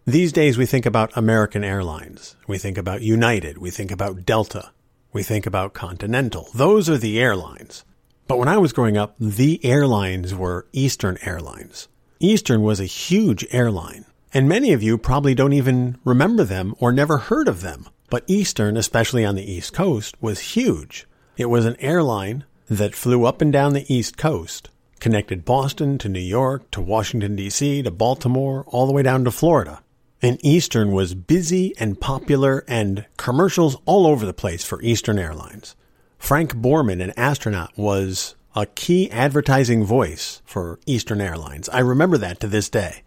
These 0.06 0.32
days 0.32 0.56
we 0.56 0.64
think 0.64 0.86
about 0.86 1.14
American 1.14 1.64
Airlines. 1.64 2.36
We 2.46 2.56
think 2.56 2.78
about 2.78 3.02
United. 3.02 3.58
We 3.58 3.70
think 3.70 3.90
about 3.90 4.24
Delta. 4.24 4.70
We 5.16 5.22
think 5.22 5.46
about 5.46 5.72
Continental. 5.72 6.50
Those 6.54 6.90
are 6.90 6.98
the 6.98 7.18
airlines. 7.18 7.86
But 8.28 8.36
when 8.36 8.48
I 8.48 8.58
was 8.58 8.74
growing 8.74 8.98
up, 8.98 9.14
the 9.18 9.64
airlines 9.64 10.34
were 10.34 10.66
Eastern 10.74 11.16
Airlines. 11.22 11.88
Eastern 12.20 12.60
was 12.60 12.80
a 12.80 12.84
huge 12.84 13.46
airline. 13.50 14.04
And 14.34 14.46
many 14.46 14.74
of 14.74 14.82
you 14.82 14.98
probably 14.98 15.34
don't 15.34 15.54
even 15.54 15.96
remember 16.04 16.44
them 16.44 16.74
or 16.80 16.92
never 16.92 17.16
heard 17.16 17.48
of 17.48 17.62
them. 17.62 17.88
But 18.10 18.24
Eastern, 18.26 18.76
especially 18.76 19.24
on 19.24 19.36
the 19.36 19.50
East 19.50 19.72
Coast, 19.72 20.16
was 20.20 20.52
huge. 20.54 21.06
It 21.38 21.46
was 21.46 21.64
an 21.64 21.80
airline 21.80 22.44
that 22.68 22.94
flew 22.94 23.24
up 23.24 23.40
and 23.40 23.50
down 23.50 23.72
the 23.72 23.90
East 23.90 24.18
Coast, 24.18 24.68
connected 25.00 25.46
Boston 25.46 25.96
to 25.96 26.10
New 26.10 26.20
York 26.20 26.70
to 26.72 26.82
Washington, 26.82 27.36
D.C. 27.36 27.82
to 27.84 27.90
Baltimore, 27.90 28.66
all 28.66 28.86
the 28.86 28.92
way 28.92 29.02
down 29.02 29.24
to 29.24 29.30
Florida. 29.30 29.80
And 30.22 30.38
Eastern 30.44 30.92
was 30.92 31.14
busy 31.14 31.74
and 31.78 32.00
popular 32.00 32.64
and 32.66 33.06
commercials 33.16 33.76
all 33.84 34.06
over 34.06 34.24
the 34.24 34.32
place 34.32 34.64
for 34.64 34.80
Eastern 34.82 35.18
Airlines. 35.18 35.76
Frank 36.18 36.54
Borman, 36.54 37.02
an 37.02 37.12
astronaut, 37.16 37.76
was 37.76 38.34
a 38.54 38.66
key 38.66 39.10
advertising 39.10 39.84
voice 39.84 40.40
for 40.46 40.80
Eastern 40.86 41.20
Airlines. 41.20 41.68
I 41.68 41.80
remember 41.80 42.16
that 42.18 42.40
to 42.40 42.48
this 42.48 42.70
day. 42.70 43.02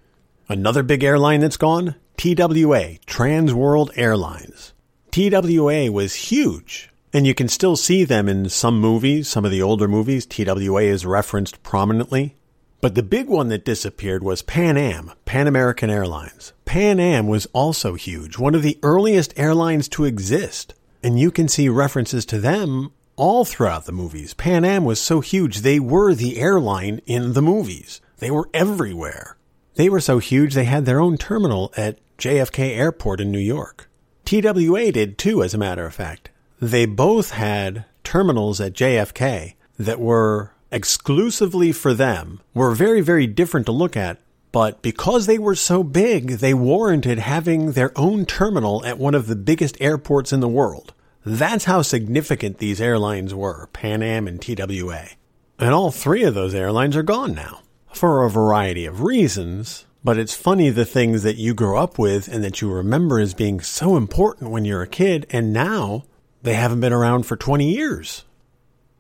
Another 0.47 0.83
big 0.83 1.03
airline 1.03 1.41
that's 1.41 1.57
gone? 1.57 1.95
TWA, 2.17 2.97
Trans 3.05 3.53
World 3.53 3.91
Airlines. 3.95 4.73
TWA 5.11 5.91
was 5.91 6.13
huge, 6.13 6.91
and 7.11 7.25
you 7.25 7.33
can 7.33 7.47
still 7.47 7.75
see 7.75 8.03
them 8.03 8.29
in 8.29 8.49
some 8.49 8.79
movies, 8.79 9.27
some 9.27 9.45
of 9.45 9.51
the 9.51 9.61
older 9.61 9.87
movies. 9.87 10.25
TWA 10.25 10.81
is 10.83 11.05
referenced 11.05 11.63
prominently. 11.63 12.35
But 12.81 12.95
the 12.95 13.03
big 13.03 13.27
one 13.27 13.49
that 13.49 13.65
disappeared 13.65 14.23
was 14.23 14.41
Pan 14.41 14.77
Am, 14.77 15.11
Pan 15.25 15.47
American 15.47 15.89
Airlines. 15.89 16.53
Pan 16.63 16.97
Am 16.99 17.27
was 17.27 17.45
also 17.47 17.95
huge, 17.95 18.37
one 18.37 18.55
of 18.55 18.63
the 18.63 18.79
earliest 18.83 19.37
airlines 19.37 19.89
to 19.89 20.05
exist. 20.05 20.73
And 21.03 21.19
you 21.19 21.29
can 21.29 21.49
see 21.49 21.67
references 21.67 22.25
to 22.27 22.39
them 22.39 22.91
all 23.17 23.43
throughout 23.43 23.85
the 23.85 23.91
movies. 23.91 24.33
Pan 24.33 24.63
Am 24.63 24.85
was 24.85 25.01
so 25.01 25.19
huge, 25.19 25.57
they 25.57 25.77
were 25.77 26.13
the 26.13 26.39
airline 26.39 27.01
in 27.05 27.33
the 27.33 27.41
movies. 27.41 27.99
They 28.19 28.31
were 28.31 28.49
everywhere. 28.53 29.35
They 29.75 29.89
were 29.89 29.99
so 29.99 30.19
huge, 30.19 30.53
they 30.53 30.63
had 30.63 30.85
their 30.85 31.01
own 31.01 31.17
terminal 31.17 31.73
at 31.75 31.99
JFK 32.17 32.77
Airport 32.77 33.19
in 33.19 33.29
New 33.29 33.39
York. 33.39 33.89
TWA 34.23 34.91
did 34.93 35.17
too, 35.17 35.43
as 35.43 35.53
a 35.53 35.57
matter 35.57 35.85
of 35.85 35.95
fact. 35.95 36.29
They 36.61 36.85
both 36.85 37.31
had 37.31 37.85
terminals 38.05 38.61
at 38.61 38.73
JFK 38.73 39.55
that 39.77 39.99
were 39.99 40.53
exclusively 40.71 41.71
for 41.71 41.93
them 41.93 42.41
were 42.53 42.71
very, 42.71 43.01
very 43.01 43.27
different 43.27 43.65
to 43.67 43.71
look 43.71 43.97
at. 43.97 44.19
But 44.51 44.81
because 44.81 45.25
they 45.25 45.37
were 45.37 45.55
so 45.55 45.83
big, 45.83 46.37
they 46.37 46.53
warranted 46.53 47.19
having 47.19 47.73
their 47.73 47.91
own 47.95 48.25
terminal 48.25 48.83
at 48.85 48.97
one 48.97 49.13
of 49.13 49.27
the 49.27 49.35
biggest 49.35 49.77
airports 49.79 50.33
in 50.33 50.39
the 50.39 50.47
world. 50.47 50.93
That's 51.25 51.65
how 51.65 51.81
significant 51.81 52.57
these 52.57 52.81
airlines 52.81 53.33
were, 53.35 53.67
Pan 53.73 54.01
Am 54.01 54.27
and 54.27 54.41
TWA. 54.41 55.09
And 55.59 55.73
all 55.73 55.91
three 55.91 56.23
of 56.23 56.33
those 56.33 56.55
airlines 56.55 56.95
are 56.95 57.03
gone 57.03 57.35
now. 57.35 57.61
For 57.93 58.23
a 58.23 58.29
variety 58.29 58.85
of 58.85 59.01
reasons, 59.01 59.85
but 60.03 60.17
it's 60.17 60.35
funny 60.35 60.69
the 60.69 60.85
things 60.85 61.23
that 61.23 61.35
you 61.35 61.53
grew 61.53 61.77
up 61.77 61.99
with 61.99 62.27
and 62.27 62.43
that 62.43 62.61
you 62.61 62.71
remember 62.71 63.19
as 63.19 63.33
being 63.33 63.59
so 63.59 63.97
important 63.97 64.51
when 64.51 64.63
you're 64.63 64.81
a 64.81 64.87
kid, 64.87 65.27
and 65.29 65.51
now 65.51 66.05
they 66.41 66.53
haven't 66.53 66.79
been 66.79 66.93
around 66.93 67.23
for 67.23 67.35
20 67.35 67.69
years. 67.69 68.23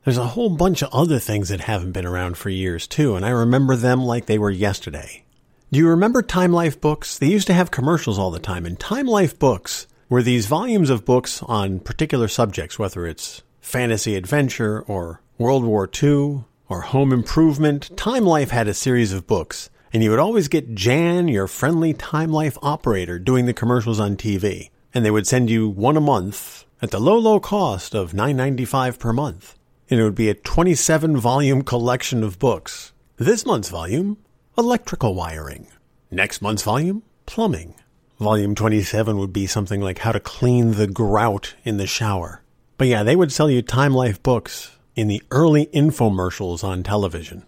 There's 0.05 0.17
a 0.17 0.27
whole 0.27 0.49
bunch 0.49 0.81
of 0.81 0.93
other 0.93 1.19
things 1.19 1.49
that 1.49 1.59
haven't 1.59 1.91
been 1.91 2.05
around 2.05 2.37
for 2.37 2.49
years 2.49 2.87
too, 2.87 3.15
and 3.15 3.25
I 3.25 3.29
remember 3.29 3.75
them 3.75 4.01
like 4.01 4.27
they 4.27 4.39
were 4.39 4.49
yesterday. 4.49 5.25
Do 5.73 5.77
you 5.77 5.89
remember 5.89 6.21
Time 6.21 6.53
Life 6.53 6.79
books? 6.79 7.17
They 7.17 7.27
used 7.27 7.47
to 7.47 7.53
have 7.53 7.69
commercials 7.69 8.17
all 8.17 8.31
the 8.31 8.39
time, 8.39 8.65
and 8.65 8.79
Time 8.79 9.07
Life 9.07 9.37
books 9.37 9.87
were 10.07 10.23
these 10.23 10.45
volumes 10.45 10.89
of 10.89 11.03
books 11.03 11.43
on 11.43 11.81
particular 11.81 12.29
subjects, 12.29 12.79
whether 12.79 13.05
it's 13.05 13.43
fantasy 13.59 14.15
adventure 14.15 14.81
or 14.87 15.21
World 15.37 15.65
War 15.65 15.89
II 16.01 16.45
or 16.69 16.81
home 16.81 17.11
improvement. 17.11 17.95
Time 17.97 18.23
Life 18.23 18.51
had 18.51 18.69
a 18.69 18.73
series 18.73 19.11
of 19.11 19.27
books, 19.27 19.69
and 19.91 20.01
you 20.01 20.11
would 20.11 20.19
always 20.19 20.47
get 20.47 20.75
Jan, 20.75 21.27
your 21.27 21.47
friendly 21.47 21.93
Time 21.93 22.31
Life 22.31 22.57
operator, 22.61 23.19
doing 23.19 23.47
the 23.47 23.53
commercials 23.53 23.99
on 23.99 24.15
TV. 24.15 24.69
And 24.93 25.03
they 25.05 25.11
would 25.11 25.27
send 25.27 25.49
you 25.49 25.67
one 25.67 25.97
a 25.97 26.01
month 26.01 26.63
at 26.81 26.91
the 26.91 26.99
low, 27.01 27.17
low 27.17 27.41
cost 27.41 27.93
of 27.93 28.13
$9.95 28.13 28.97
per 28.97 29.11
month. 29.11 29.58
And 29.89 29.99
it 29.99 30.03
would 30.03 30.15
be 30.15 30.29
a 30.29 30.35
27 30.35 31.17
volume 31.17 31.63
collection 31.63 32.23
of 32.23 32.39
books. 32.39 32.93
This 33.17 33.45
month's 33.45 33.69
volume, 33.69 34.17
electrical 34.57 35.15
wiring. 35.15 35.67
Next 36.11 36.41
month's 36.41 36.63
volume, 36.63 37.03
plumbing. 37.25 37.75
Volume 38.19 38.53
27 38.53 39.17
would 39.17 39.33
be 39.33 39.47
something 39.47 39.81
like 39.81 39.99
how 39.99 40.11
to 40.11 40.19
clean 40.19 40.73
the 40.73 40.87
grout 40.87 41.55
in 41.63 41.77
the 41.77 41.87
shower. 41.87 42.41
But 42.77 42.87
yeah, 42.87 43.03
they 43.03 43.15
would 43.15 43.31
sell 43.31 43.49
you 43.49 43.61
Time 43.61 43.93
Life 43.93 44.21
books 44.21 44.77
in 44.95 45.07
the 45.07 45.23
early 45.31 45.67
infomercials 45.67 46.63
on 46.63 46.83
television. 46.83 47.45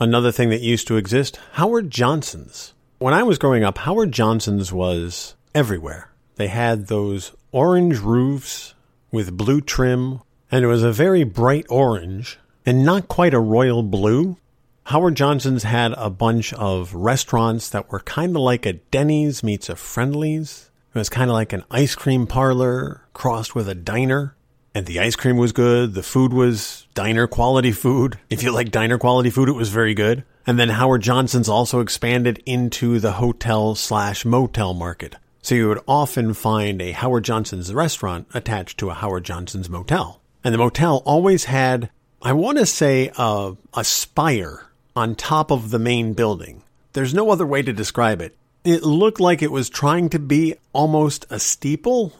Another 0.00 0.32
thing 0.32 0.50
that 0.50 0.60
used 0.60 0.86
to 0.88 0.96
exist, 0.96 1.38
Howard 1.52 1.90
Johnson's. 1.90 2.74
When 2.98 3.14
I 3.14 3.22
was 3.22 3.38
growing 3.38 3.64
up, 3.64 3.78
Howard 3.78 4.12
Johnson's 4.12 4.72
was 4.72 5.34
everywhere. 5.54 6.10
They 6.36 6.48
had 6.48 6.86
those 6.86 7.32
orange 7.52 7.98
roofs 7.98 8.74
with 9.10 9.36
blue 9.36 9.60
trim, 9.60 10.20
and 10.50 10.64
it 10.64 10.68
was 10.68 10.82
a 10.82 10.92
very 10.92 11.24
bright 11.24 11.66
orange 11.68 12.38
and 12.66 12.84
not 12.84 13.08
quite 13.08 13.34
a 13.34 13.40
royal 13.40 13.82
blue. 13.82 14.36
Howard 14.84 15.14
Johnson's 15.14 15.62
had 15.62 15.92
a 15.96 16.10
bunch 16.10 16.52
of 16.52 16.94
restaurants 16.94 17.68
that 17.70 17.90
were 17.90 18.00
kind 18.00 18.36
of 18.36 18.42
like 18.42 18.66
a 18.66 18.74
Denny's 18.74 19.42
meets 19.42 19.68
a 19.68 19.76
Friendly's. 19.76 20.70
It 20.94 20.98
was 20.98 21.08
kind 21.08 21.30
of 21.30 21.34
like 21.34 21.52
an 21.52 21.64
ice 21.70 21.94
cream 21.94 22.26
parlor 22.26 23.02
crossed 23.14 23.54
with 23.54 23.68
a 23.68 23.74
diner. 23.74 24.36
And 24.74 24.86
the 24.86 25.00
ice 25.00 25.16
cream 25.16 25.36
was 25.36 25.52
good. 25.52 25.94
The 25.94 26.02
food 26.02 26.32
was 26.32 26.86
diner 26.94 27.26
quality 27.26 27.72
food. 27.72 28.18
If 28.28 28.42
you 28.42 28.52
like 28.52 28.70
diner 28.70 28.98
quality 28.98 29.30
food, 29.30 29.48
it 29.48 29.52
was 29.52 29.70
very 29.70 29.94
good. 29.94 30.24
And 30.46 30.58
then 30.58 30.68
Howard 30.68 31.02
Johnson's 31.02 31.48
also 31.48 31.80
expanded 31.80 32.42
into 32.44 32.98
the 32.98 33.12
hotel 33.12 33.74
slash 33.74 34.24
motel 34.24 34.74
market. 34.74 35.16
So 35.42 35.54
you 35.54 35.68
would 35.68 35.80
often 35.86 36.34
find 36.34 36.82
a 36.82 36.92
Howard 36.92 37.24
Johnson's 37.24 37.72
restaurant 37.72 38.26
attached 38.34 38.78
to 38.78 38.90
a 38.90 38.94
Howard 38.94 39.24
Johnson's 39.24 39.70
motel. 39.70 40.20
And 40.44 40.52
the 40.52 40.58
motel 40.58 41.02
always 41.06 41.44
had, 41.44 41.90
I 42.20 42.34
want 42.34 42.58
to 42.58 42.66
say, 42.66 43.10
a, 43.16 43.56
spire 43.82 44.66
on 44.94 45.14
top 45.14 45.50
of 45.50 45.70
the 45.70 45.78
main 45.78 46.12
building. 46.12 46.62
There's 46.92 47.14
no 47.14 47.30
other 47.30 47.46
way 47.46 47.62
to 47.62 47.72
describe 47.72 48.20
it. 48.20 48.36
It 48.62 48.82
looked 48.82 49.20
like 49.20 49.42
it 49.42 49.50
was 49.50 49.68
trying 49.68 50.10
to 50.10 50.18
be 50.18 50.54
almost 50.72 51.26
a 51.30 51.40
steeple, 51.40 52.12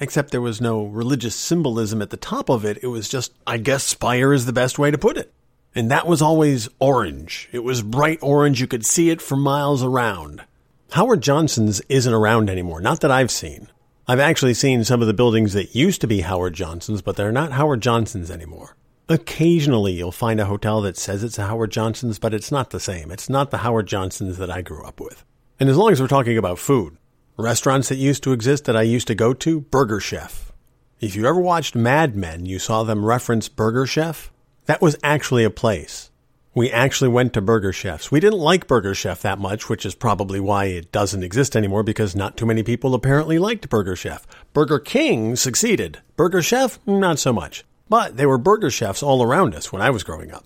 except 0.00 0.30
there 0.30 0.40
was 0.40 0.60
no 0.60 0.84
religious 0.84 1.34
symbolism 1.34 2.00
at 2.00 2.10
the 2.10 2.16
top 2.16 2.48
of 2.48 2.64
it. 2.64 2.78
It 2.82 2.86
was 2.86 3.08
just, 3.08 3.32
I 3.46 3.58
guess, 3.58 3.84
spire 3.84 4.32
is 4.32 4.46
the 4.46 4.52
best 4.52 4.78
way 4.78 4.90
to 4.90 4.98
put 4.98 5.16
it. 5.16 5.32
And 5.74 5.90
that 5.90 6.06
was 6.06 6.22
always 6.22 6.68
orange. 6.78 7.48
It 7.50 7.64
was 7.64 7.82
bright 7.82 8.20
orange. 8.22 8.60
You 8.60 8.68
could 8.68 8.86
see 8.86 9.10
it 9.10 9.20
for 9.20 9.36
miles 9.36 9.82
around. 9.82 10.44
Howard 10.92 11.22
Johnson's 11.22 11.80
isn't 11.88 12.14
around 12.14 12.48
anymore. 12.48 12.80
Not 12.80 13.00
that 13.00 13.10
I've 13.10 13.32
seen. 13.32 13.68
I've 14.06 14.20
actually 14.20 14.52
seen 14.52 14.84
some 14.84 15.00
of 15.00 15.06
the 15.06 15.14
buildings 15.14 15.54
that 15.54 15.74
used 15.74 16.02
to 16.02 16.06
be 16.06 16.20
Howard 16.20 16.52
Johnson's, 16.52 17.00
but 17.00 17.16
they're 17.16 17.32
not 17.32 17.52
Howard 17.52 17.80
Johnson's 17.80 18.30
anymore. 18.30 18.76
Occasionally, 19.08 19.92
you'll 19.92 20.12
find 20.12 20.38
a 20.38 20.44
hotel 20.44 20.82
that 20.82 20.98
says 20.98 21.24
it's 21.24 21.38
a 21.38 21.46
Howard 21.46 21.70
Johnson's, 21.70 22.18
but 22.18 22.34
it's 22.34 22.52
not 22.52 22.68
the 22.68 22.80
same. 22.80 23.10
It's 23.10 23.30
not 23.30 23.50
the 23.50 23.58
Howard 23.58 23.86
Johnson's 23.86 24.36
that 24.36 24.50
I 24.50 24.60
grew 24.60 24.84
up 24.84 25.00
with. 25.00 25.24
And 25.58 25.70
as 25.70 25.78
long 25.78 25.90
as 25.90 26.02
we're 26.02 26.08
talking 26.08 26.36
about 26.36 26.58
food, 26.58 26.98
restaurants 27.38 27.88
that 27.88 27.96
used 27.96 28.22
to 28.24 28.32
exist 28.32 28.66
that 28.66 28.76
I 28.76 28.82
used 28.82 29.06
to 29.06 29.14
go 29.14 29.32
to, 29.32 29.62
Burger 29.62 30.00
Chef. 30.00 30.52
If 31.00 31.16
you 31.16 31.26
ever 31.26 31.40
watched 31.40 31.74
Mad 31.74 32.14
Men, 32.14 32.44
you 32.44 32.58
saw 32.58 32.82
them 32.82 33.06
reference 33.06 33.48
Burger 33.48 33.86
Chef. 33.86 34.30
That 34.66 34.82
was 34.82 34.98
actually 35.02 35.44
a 35.44 35.50
place. 35.50 36.10
We 36.56 36.70
actually 36.70 37.08
went 37.08 37.32
to 37.32 37.40
Burger 37.40 37.72
Chefs. 37.72 38.12
We 38.12 38.20
didn't 38.20 38.38
like 38.38 38.68
Burger 38.68 38.94
Chef 38.94 39.22
that 39.22 39.40
much, 39.40 39.68
which 39.68 39.84
is 39.84 39.96
probably 39.96 40.38
why 40.38 40.66
it 40.66 40.92
doesn't 40.92 41.24
exist 41.24 41.56
anymore 41.56 41.82
because 41.82 42.14
not 42.14 42.36
too 42.36 42.46
many 42.46 42.62
people 42.62 42.94
apparently 42.94 43.40
liked 43.40 43.68
Burger 43.68 43.96
Chef. 43.96 44.24
Burger 44.52 44.78
King 44.78 45.34
succeeded. 45.34 45.98
Burger 46.14 46.42
Chef, 46.42 46.78
not 46.86 47.18
so 47.18 47.32
much. 47.32 47.64
But 47.88 48.16
there 48.16 48.28
were 48.28 48.38
burger 48.38 48.70
chefs 48.70 49.02
all 49.02 49.22
around 49.22 49.54
us 49.54 49.72
when 49.72 49.82
I 49.82 49.90
was 49.90 50.04
growing 50.04 50.32
up. 50.32 50.44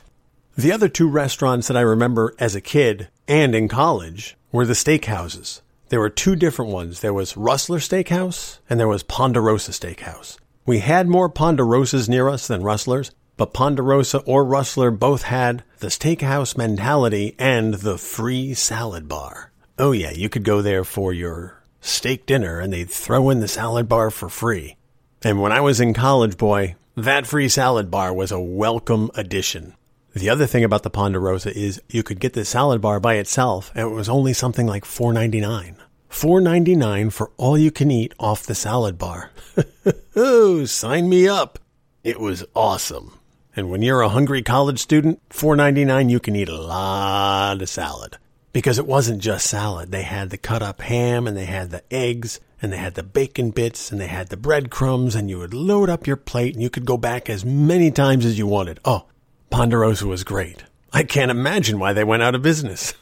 The 0.57 0.73
other 0.73 0.89
two 0.89 1.09
restaurants 1.09 1.69
that 1.69 1.77
I 1.77 1.83
remember 1.83 2.35
as 2.39 2.55
a 2.55 2.61
kid 2.61 3.09
and 3.29 3.55
in 3.55 3.69
college 3.69 4.37
were 4.51 4.67
the 4.67 4.73
steakhouses. 4.73 5.61
There 5.89 6.01
were 6.01 6.11
two 6.11 6.37
different 6.37 6.73
ones. 6.73 7.01
There 7.01 7.15
was 7.15 7.37
Rustler 7.37 7.79
Steakhouse 7.79 8.59
and 8.69 8.81
there 8.81 8.89
was 8.89 9.03
Ponderosa 9.03 9.73
Steakhouse. 9.73 10.37
We 10.67 10.81
had 10.81 11.09
more 11.09 11.31
Ponderosas 11.31 12.09
near 12.09 12.29
us 12.29 12.47
than 12.47 12.63
Rustlers, 12.63 13.11
but 13.39 13.55
Ponderosa 13.55 14.19
or 14.27 14.45
Rustler 14.45 14.91
both 14.91 15.23
had 15.23 15.63
the 15.79 15.87
steakhouse 15.87 16.59
mentality 16.59 17.37
and 17.39 17.75
the 17.75 17.97
free 17.97 18.53
salad 18.53 19.09
bar. 19.09 19.53
Oh 19.79 19.93
yeah, 19.93 20.11
you 20.11 20.29
could 20.29 20.43
go 20.43 20.61
there 20.61 20.83
for 20.83 21.13
your 21.13 21.63
steak 21.81 22.27
dinner 22.27 22.59
and 22.59 22.73
they'd 22.73 22.91
throw 22.91 23.31
in 23.31 23.39
the 23.39 23.47
salad 23.47 23.89
bar 23.89 24.11
for 24.11 24.29
free. 24.29 24.77
And 25.23 25.41
when 25.41 25.53
I 25.53 25.61
was 25.61 25.81
in 25.81 25.95
college, 25.95 26.37
boy, 26.37 26.75
that 26.97 27.29
free 27.29 27.49
salad 27.49 27.93
bar 27.93 28.13
was 28.13 28.33
a 28.33 28.41
welcome 28.41 29.09
addition. 29.15 29.75
The 30.15 30.31
other 30.31 30.47
thing 30.47 30.65
about 30.65 30.83
the 30.83 30.91
Ponderosa 30.91 31.57
is 31.57 31.81
you 31.89 32.03
could 32.03 32.19
get 32.19 32.33
the 32.33 32.45
salad 32.45 32.81
bar 32.81 32.99
by 32.99 33.15
itself 33.15 33.71
and 33.77 33.89
it 33.89 33.95
was 33.95 34.09
only 34.09 34.33
something 34.33 34.67
like 34.67 34.85
$4.99. 34.85 35.77
$4.99 36.11 37.13
for 37.13 37.31
all 37.37 37.57
you 37.57 37.71
can 37.71 37.93
eat 37.93 38.15
off 38.19 38.43
the 38.43 38.57
salad 38.57 38.99
bar. 38.99 39.31
oh, 40.17 40.65
sign 40.65 41.09
me 41.09 41.29
up. 41.29 41.61
It 42.03 42.19
was 42.19 42.45
awesome. 42.57 43.18
And 43.59 43.71
when 43.71 43.83
you're 43.83 44.03
a 44.03 44.09
hungry 44.09 44.41
college 44.41 44.79
student, 44.79 45.21
$4.99 45.31 46.09
you 46.09 46.21
can 46.21 46.37
eat 46.37 46.49
a 46.49 46.57
lot 46.57 47.61
of 47.61 47.69
salad. 47.69 48.17
Because 48.53 48.79
it 48.79 48.87
wasn't 48.87 49.21
just 49.21 49.49
salad. 49.49 49.91
They 49.91 50.03
had 50.03 50.31
the 50.31 50.39
cut 50.39 50.63
up 50.63 50.81
ham 50.81 51.27
and 51.27 51.37
they 51.37 51.47
had 51.47 51.71
the 51.71 51.83
eggs 51.93 52.39
and 52.63 52.73
they 52.73 52.77
had 52.77 52.95
the 52.95 53.03
bacon 53.03 53.51
bits 53.51 53.91
and 53.91 54.01
they 54.01 54.07
had 54.07 54.29
the 54.29 54.37
breadcrumbs 54.37 55.17
and 55.17 55.29
you 55.29 55.41
would 55.41 55.55
load 55.55 55.91
up 55.91 56.07
your 56.07 56.15
plate 56.15 56.55
and 56.55 56.63
you 56.63 56.71
could 56.71 56.85
go 56.85 56.97
back 56.97 57.29
as 57.29 57.45
many 57.45 57.91
times 57.91 58.25
as 58.25 58.39
you 58.39 58.47
wanted. 58.47 58.79
Oh, 58.85 59.07
Ponderosa 59.51 60.07
was 60.07 60.23
great. 60.23 60.63
I 60.93 61.03
can't 61.03 61.33
imagine 61.33 61.81
why 61.81 61.93
they 61.95 62.05
went 62.05 62.23
out 62.23 62.37
of 62.37 62.43
business. 62.43 62.95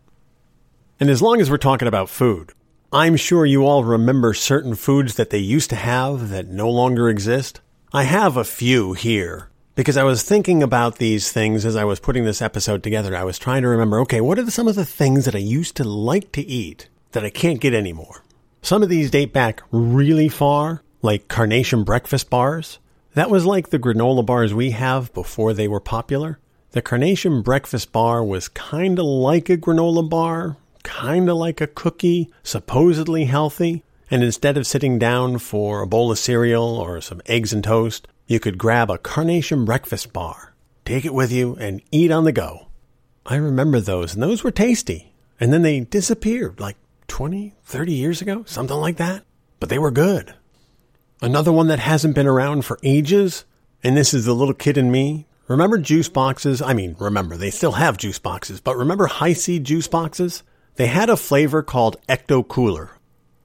and 1.00 1.10
as 1.10 1.20
long 1.20 1.38
as 1.38 1.50
we're 1.50 1.58
talking 1.58 1.86
about 1.86 2.08
food, 2.08 2.54
I'm 2.94 3.16
sure 3.16 3.44
you 3.44 3.66
all 3.66 3.84
remember 3.84 4.32
certain 4.32 4.74
foods 4.74 5.16
that 5.16 5.28
they 5.28 5.36
used 5.36 5.68
to 5.68 5.76
have 5.76 6.30
that 6.30 6.48
no 6.48 6.70
longer 6.70 7.10
exist. 7.10 7.60
I 7.92 8.04
have 8.04 8.36
a 8.36 8.44
few 8.44 8.92
here 8.92 9.48
because 9.74 9.96
I 9.96 10.04
was 10.04 10.22
thinking 10.22 10.62
about 10.62 10.98
these 10.98 11.32
things 11.32 11.66
as 11.66 11.74
I 11.74 11.82
was 11.82 11.98
putting 11.98 12.24
this 12.24 12.40
episode 12.40 12.84
together. 12.84 13.16
I 13.16 13.24
was 13.24 13.36
trying 13.36 13.62
to 13.62 13.68
remember, 13.68 13.98
okay, 14.02 14.20
what 14.20 14.38
are 14.38 14.48
some 14.48 14.68
of 14.68 14.76
the 14.76 14.84
things 14.84 15.24
that 15.24 15.34
I 15.34 15.38
used 15.38 15.74
to 15.74 15.82
like 15.82 16.30
to 16.32 16.46
eat 16.46 16.88
that 17.10 17.24
I 17.24 17.30
can't 17.30 17.60
get 17.60 17.74
anymore? 17.74 18.22
Some 18.62 18.84
of 18.84 18.90
these 18.90 19.10
date 19.10 19.32
back 19.32 19.62
really 19.72 20.28
far, 20.28 20.84
like 21.02 21.26
carnation 21.26 21.82
breakfast 21.82 22.30
bars. 22.30 22.78
That 23.14 23.28
was 23.28 23.44
like 23.44 23.70
the 23.70 23.78
granola 23.80 24.24
bars 24.24 24.54
we 24.54 24.70
have 24.70 25.12
before 25.12 25.52
they 25.52 25.66
were 25.66 25.80
popular. 25.80 26.38
The 26.70 26.82
carnation 26.82 27.42
breakfast 27.42 27.90
bar 27.90 28.22
was 28.22 28.46
kinda 28.46 29.02
like 29.02 29.50
a 29.50 29.56
granola 29.56 30.08
bar, 30.08 30.58
kinda 30.84 31.34
like 31.34 31.60
a 31.60 31.66
cookie, 31.66 32.30
supposedly 32.44 33.24
healthy. 33.24 33.82
And 34.10 34.24
instead 34.24 34.56
of 34.56 34.66
sitting 34.66 34.98
down 34.98 35.38
for 35.38 35.82
a 35.82 35.86
bowl 35.86 36.10
of 36.10 36.18
cereal 36.18 36.76
or 36.78 37.00
some 37.00 37.22
eggs 37.26 37.52
and 37.52 37.62
toast, 37.62 38.08
you 38.26 38.40
could 38.40 38.58
grab 38.58 38.90
a 38.90 38.98
carnation 38.98 39.64
breakfast 39.64 40.12
bar, 40.12 40.54
take 40.84 41.04
it 41.04 41.14
with 41.14 41.30
you, 41.30 41.56
and 41.60 41.80
eat 41.92 42.10
on 42.10 42.24
the 42.24 42.32
go. 42.32 42.68
I 43.24 43.36
remember 43.36 43.78
those, 43.78 44.14
and 44.14 44.22
those 44.22 44.42
were 44.42 44.50
tasty. 44.50 45.12
And 45.38 45.52
then 45.52 45.62
they 45.62 45.80
disappeared 45.80 46.58
like 46.58 46.76
20, 47.06 47.54
30 47.64 47.92
years 47.92 48.20
ago, 48.20 48.42
something 48.46 48.76
like 48.76 48.96
that. 48.96 49.24
But 49.60 49.68
they 49.68 49.78
were 49.78 49.90
good. 49.90 50.34
Another 51.22 51.52
one 51.52 51.68
that 51.68 51.78
hasn't 51.78 52.14
been 52.14 52.26
around 52.26 52.64
for 52.64 52.78
ages, 52.82 53.44
and 53.84 53.96
this 53.96 54.12
is 54.12 54.24
the 54.24 54.34
little 54.34 54.54
kid 54.54 54.76
in 54.76 54.90
me. 54.90 55.26
Remember 55.48 55.78
juice 55.78 56.08
boxes? 56.08 56.60
I 56.62 56.72
mean, 56.72 56.96
remember, 56.98 57.36
they 57.36 57.50
still 57.50 57.72
have 57.72 57.96
juice 57.96 58.18
boxes, 58.18 58.60
but 58.60 58.76
remember 58.76 59.06
Hi-C 59.06 59.58
juice 59.60 59.88
boxes? 59.88 60.42
They 60.76 60.86
had 60.86 61.10
a 61.10 61.16
flavor 61.16 61.62
called 61.62 62.00
Ecto 62.08 62.46
Cooler. 62.46 62.90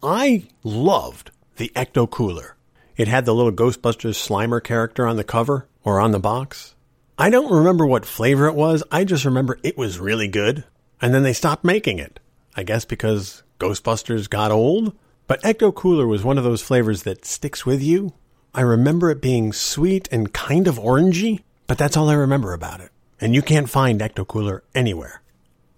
I 0.06 0.44
loved 0.64 1.32
the 1.56 1.72
Ecto 1.76 2.08
Cooler. 2.08 2.56
It 2.96 3.08
had 3.08 3.26
the 3.26 3.34
little 3.34 3.52
Ghostbusters 3.52 4.14
Slimer 4.14 4.64
character 4.64 5.08
on 5.08 5.16
the 5.16 5.24
cover 5.24 5.68
or 5.84 6.00
on 6.00 6.12
the 6.12 6.20
box. 6.20 6.76
I 7.18 7.32
don't 7.32 7.52
remember 7.52 7.88
what 7.88 8.06
flavor 8.06 8.46
it 8.46 8.54
was. 8.54 8.84
I 8.92 9.04
just 9.04 9.26
remember 9.26 9.58
it 9.64 9.80
was 9.80 9.98
really 9.98 10.28
good. 10.28 10.64
And 11.02 11.12
then 11.12 11.24
they 11.24 11.34
stopped 11.34 11.64
making 11.64 11.98
it. 11.98 12.20
I 12.56 12.62
guess 12.62 12.86
because 12.86 13.42
Ghostbusters 13.60 14.30
got 14.30 14.52
old. 14.52 14.96
But 15.26 15.42
Ecto 15.42 15.74
Cooler 15.74 16.06
was 16.06 16.24
one 16.24 16.38
of 16.38 16.44
those 16.44 16.62
flavors 16.62 17.02
that 17.02 17.26
sticks 17.26 17.66
with 17.66 17.82
you. 17.82 18.14
I 18.54 18.62
remember 18.62 19.10
it 19.10 19.24
being 19.24 19.54
sweet 19.54 20.08
and 20.12 20.32
kind 20.32 20.68
of 20.68 20.78
orangey, 20.78 21.42
but 21.66 21.80
that's 21.80 21.98
all 21.98 22.10
I 22.10 22.14
remember 22.14 22.54
about 22.54 22.80
it. 22.80 22.92
And 23.20 23.34
you 23.34 23.42
can't 23.42 23.72
find 23.72 24.00
Ecto 24.00 24.28
Cooler 24.28 24.64
anywhere. 24.76 25.24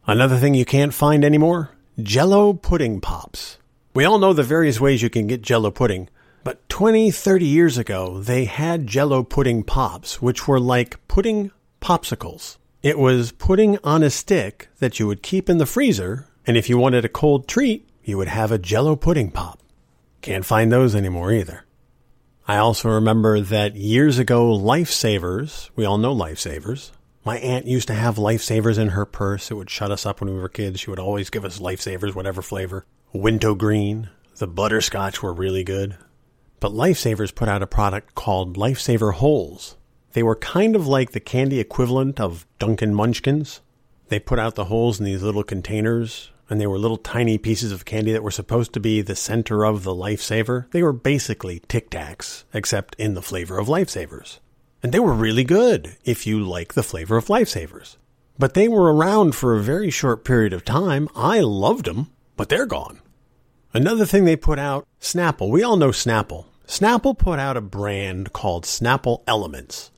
Another 0.05 0.35
thing 0.35 0.53
you 0.53 0.65
can't 0.65 0.93
find 0.93 1.23
anymore? 1.23 1.71
Jello 2.03 2.51
pudding 2.51 2.99
pops. 2.99 3.56
We 3.97 4.05
all 4.05 4.19
know 4.19 4.31
the 4.31 4.43
various 4.43 4.79
ways 4.79 5.01
you 5.01 5.09
can 5.09 5.25
get 5.25 5.41
jello 5.41 5.71
pudding, 5.71 6.07
but 6.43 6.69
20, 6.69 7.09
30 7.09 7.45
years 7.47 7.79
ago, 7.79 8.21
they 8.21 8.45
had 8.45 8.85
jello 8.85 9.23
pudding 9.23 9.63
pops, 9.63 10.21
which 10.21 10.47
were 10.47 10.59
like 10.59 11.07
pudding 11.07 11.49
popsicles. 11.81 12.57
It 12.83 12.99
was 12.99 13.31
pudding 13.31 13.79
on 13.83 14.03
a 14.03 14.11
stick 14.11 14.69
that 14.77 14.99
you 14.99 15.07
would 15.07 15.23
keep 15.23 15.49
in 15.49 15.57
the 15.57 15.65
freezer, 15.65 16.27
and 16.45 16.55
if 16.55 16.69
you 16.69 16.77
wanted 16.77 17.05
a 17.05 17.09
cold 17.09 17.47
treat, 17.47 17.89
you 18.03 18.19
would 18.19 18.27
have 18.27 18.51
a 18.51 18.59
jello 18.59 18.95
pudding 18.95 19.31
pop. 19.31 19.63
Can't 20.21 20.45
find 20.45 20.71
those 20.71 20.93
anymore 20.93 21.33
either. 21.33 21.65
I 22.47 22.57
also 22.57 22.89
remember 22.89 23.41
that 23.41 23.77
years 23.77 24.19
ago, 24.19 24.55
lifesavers, 24.55 25.71
we 25.75 25.85
all 25.85 25.97
know 25.97 26.15
lifesavers. 26.15 26.91
My 27.25 27.39
aunt 27.39 27.65
used 27.65 27.87
to 27.87 27.95
have 27.95 28.17
lifesavers 28.17 28.77
in 28.77 28.89
her 28.89 29.07
purse. 29.07 29.49
It 29.49 29.55
would 29.55 29.71
shut 29.71 29.89
us 29.89 30.05
up 30.05 30.21
when 30.21 30.31
we 30.31 30.39
were 30.39 30.49
kids. 30.49 30.81
She 30.81 30.91
would 30.91 30.99
always 30.99 31.31
give 31.31 31.43
us 31.43 31.57
lifesavers, 31.57 32.13
whatever 32.13 32.43
flavor. 32.43 32.85
Wintergreen, 33.17 34.09
the 34.37 34.47
butterscotch 34.47 35.23
were 35.23 35.33
really 35.33 35.63
good. 35.63 35.97
But 36.59 36.71
Lifesavers 36.71 37.33
put 37.33 37.49
out 37.49 37.63
a 37.63 37.67
product 37.67 38.13
called 38.13 38.57
Lifesaver 38.57 39.13
Holes. 39.13 39.75
They 40.13 40.21
were 40.21 40.35
kind 40.35 40.75
of 40.75 40.87
like 40.87 41.11
the 41.11 41.19
candy 41.19 41.59
equivalent 41.59 42.19
of 42.19 42.45
Dunkin' 42.59 42.93
Munchkins. 42.93 43.61
They 44.09 44.19
put 44.19 44.39
out 44.39 44.55
the 44.55 44.65
holes 44.65 44.99
in 44.99 45.05
these 45.05 45.23
little 45.23 45.43
containers, 45.43 46.31
and 46.49 46.61
they 46.61 46.67
were 46.67 46.77
little 46.77 46.97
tiny 46.97 47.37
pieces 47.37 47.71
of 47.71 47.85
candy 47.85 48.11
that 48.11 48.23
were 48.23 48.31
supposed 48.31 48.73
to 48.73 48.79
be 48.79 49.01
the 49.01 49.15
center 49.15 49.65
of 49.65 49.83
the 49.83 49.95
Lifesaver. 49.95 50.69
They 50.71 50.83
were 50.83 50.93
basically 50.93 51.61
Tic 51.67 51.89
Tacs, 51.89 52.43
except 52.53 52.95
in 52.99 53.15
the 53.15 53.21
flavor 53.21 53.57
of 53.57 53.67
Lifesavers. 53.67 54.39
And 54.83 54.91
they 54.91 54.99
were 54.99 55.13
really 55.13 55.43
good 55.43 55.97
if 56.05 56.27
you 56.27 56.39
like 56.39 56.73
the 56.75 56.83
flavor 56.83 57.17
of 57.17 57.27
Lifesavers. 57.27 57.97
But 58.37 58.53
they 58.53 58.67
were 58.67 58.93
around 58.93 59.33
for 59.33 59.55
a 59.55 59.61
very 59.61 59.89
short 59.89 60.23
period 60.23 60.53
of 60.53 60.63
time. 60.63 61.09
I 61.15 61.39
loved 61.39 61.85
them, 61.85 62.11
but 62.35 62.49
they're 62.49 62.67
gone. 62.67 63.01
Another 63.73 64.05
thing 64.05 64.25
they 64.25 64.35
put 64.35 64.59
out, 64.59 64.87
Snapple. 65.01 65.49
We 65.49 65.63
all 65.63 65.77
know 65.77 65.89
Snapple. 65.89 66.45
Snapple 66.67 67.17
put 67.17 67.39
out 67.39 67.57
a 67.57 67.61
brand 67.61 68.33
called 68.33 68.65
Snapple 68.65 69.23
Elements. 69.27 69.91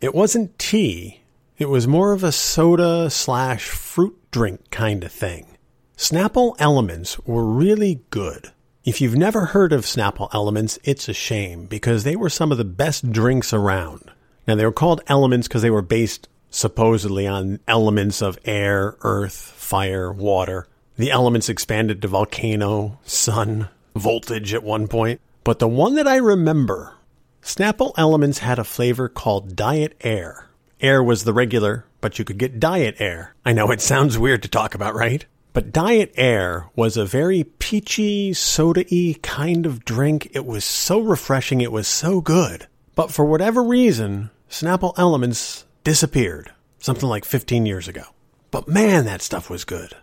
It 0.00 0.14
wasn't 0.14 0.58
tea. 0.58 1.22
It 1.58 1.68
was 1.68 1.86
more 1.86 2.12
of 2.12 2.24
a 2.24 2.32
soda 2.32 3.10
slash 3.10 3.68
fruit 3.68 4.18
drink 4.30 4.70
kind 4.70 5.04
of 5.04 5.12
thing. 5.12 5.56
Snapple 5.96 6.56
Elements 6.58 7.18
were 7.20 7.44
really 7.44 8.02
good. 8.10 8.52
If 8.84 9.00
you've 9.00 9.16
never 9.16 9.46
heard 9.46 9.72
of 9.72 9.84
Snapple 9.84 10.28
Elements, 10.34 10.78
it's 10.84 11.08
a 11.08 11.14
shame 11.14 11.66
because 11.66 12.04
they 12.04 12.16
were 12.16 12.28
some 12.28 12.52
of 12.52 12.58
the 12.58 12.64
best 12.64 13.12
drinks 13.12 13.52
around. 13.52 14.10
Now 14.46 14.56
they 14.56 14.64
were 14.64 14.72
called 14.72 15.02
Elements 15.06 15.48
because 15.48 15.62
they 15.62 15.70
were 15.70 15.82
based 15.82 16.28
supposedly 16.50 17.26
on 17.26 17.60
elements 17.66 18.22
of 18.22 18.38
air, 18.44 18.96
earth, 19.00 19.34
fire, 19.34 20.12
water. 20.12 20.68
The 20.96 21.10
elements 21.10 21.48
expanded 21.48 22.00
to 22.02 22.08
volcano, 22.08 23.00
sun, 23.04 23.68
voltage 23.96 24.54
at 24.54 24.62
one 24.62 24.86
point. 24.86 25.20
But 25.42 25.58
the 25.58 25.68
one 25.68 25.96
that 25.96 26.06
I 26.06 26.16
remember, 26.16 26.94
Snapple 27.42 27.92
Elements 27.96 28.38
had 28.38 28.58
a 28.60 28.64
flavor 28.64 29.08
called 29.08 29.56
Diet 29.56 29.96
Air. 30.02 30.48
Air 30.80 31.02
was 31.02 31.24
the 31.24 31.32
regular, 31.32 31.84
but 32.00 32.18
you 32.18 32.24
could 32.24 32.38
get 32.38 32.60
Diet 32.60 32.96
Air. 33.00 33.34
I 33.44 33.52
know 33.52 33.70
it 33.70 33.80
sounds 33.80 34.18
weird 34.18 34.42
to 34.44 34.48
talk 34.48 34.74
about, 34.74 34.94
right? 34.94 35.26
But 35.52 35.72
Diet 35.72 36.12
Air 36.16 36.68
was 36.76 36.96
a 36.96 37.04
very 37.04 37.44
peachy, 37.44 38.32
soda-y 38.32 39.16
kind 39.22 39.66
of 39.66 39.84
drink. 39.84 40.28
It 40.32 40.46
was 40.46 40.64
so 40.64 41.00
refreshing. 41.00 41.60
It 41.60 41.72
was 41.72 41.88
so 41.88 42.20
good. 42.20 42.66
But 42.94 43.10
for 43.10 43.24
whatever 43.24 43.62
reason, 43.62 44.30
Snapple 44.48 44.96
Elements 44.96 45.64
disappeared. 45.82 46.52
Something 46.78 47.08
like 47.08 47.24
15 47.24 47.66
years 47.66 47.88
ago. 47.88 48.04
But 48.50 48.68
man, 48.68 49.04
that 49.06 49.22
stuff 49.22 49.50
was 49.50 49.64
good. 49.64 49.96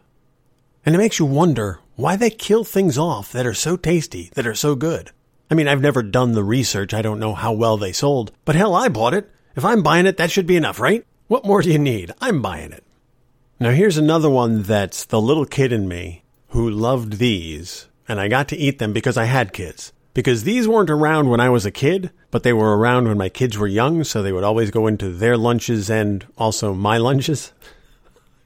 And 0.86 0.96
it 0.96 0.98
makes 0.98 1.20
you 1.20 1.26
wonder 1.26 1.80
why 1.96 2.16
they 2.16 2.30
kill 2.30 2.64
things 2.64 2.98
off 2.98 3.32
that 3.32 3.46
are 3.46 3.54
so 3.54 3.78
tasty, 3.78 4.32
that 4.34 4.48
are 4.48 4.56
so 4.56 4.76
good. 4.76 5.12
I 5.50 5.54
mean, 5.54 5.68
I've 5.68 5.82
never 5.82 6.02
done 6.02 6.32
the 6.32 6.44
research. 6.44 6.94
I 6.94 7.02
don't 7.02 7.20
know 7.20 7.34
how 7.34 7.52
well 7.52 7.78
they 7.78 7.92
sold. 7.92 8.32
But 8.46 8.56
hell, 8.56 8.74
I 8.74 8.88
bought 8.88 9.14
it. 9.14 9.30
If 9.56 9.66
I'm 9.66 9.84
buying 9.84 10.06
it, 10.06 10.18
that 10.18 10.32
should 10.32 10.48
be 10.48 10.56
enough, 10.56 10.80
right? 10.80 11.06
What 11.28 11.46
more 11.46 11.62
do 11.62 11.72
you 11.72 11.78
need? 11.78 12.12
I'm 12.20 12.42
buying 12.42 12.72
it. 12.72 12.84
Now 13.60 13.72
here's 13.72 13.98
another 13.98 14.30
one 14.30 14.64
that's 14.64 15.06
the 15.06 15.22
little 15.22 15.46
kid 15.46 15.72
in 15.72 15.88
me 15.88 16.24
who 16.48 16.70
loved 16.70 17.14
these, 17.14 17.88
and 18.08 18.20
I 18.20 18.28
got 18.28 18.48
to 18.50 18.58
eat 18.58 18.80
them 18.80 18.92
because 18.92 19.18
I 19.18 19.26
had 19.26 19.54
kids. 19.54 19.94
Because 20.14 20.44
these 20.44 20.68
weren't 20.68 20.90
around 20.90 21.30
when 21.30 21.40
I 21.40 21.50
was 21.50 21.66
a 21.66 21.72
kid, 21.72 22.12
but 22.32 22.44
they 22.44 22.54
were 22.54 22.78
around 22.78 23.08
when 23.08 23.18
my 23.18 23.30
kids 23.30 23.58
were 23.58 23.68
young, 23.68 24.04
so 24.04 24.22
they 24.22 24.32
would 24.32 24.44
always 24.44 24.72
go 24.72 24.88
into 24.88 25.10
their 25.10 25.38
lunches 25.38 25.90
and 25.90 26.26
also 26.38 26.74
my 26.74 26.98
lunches. 26.98 27.54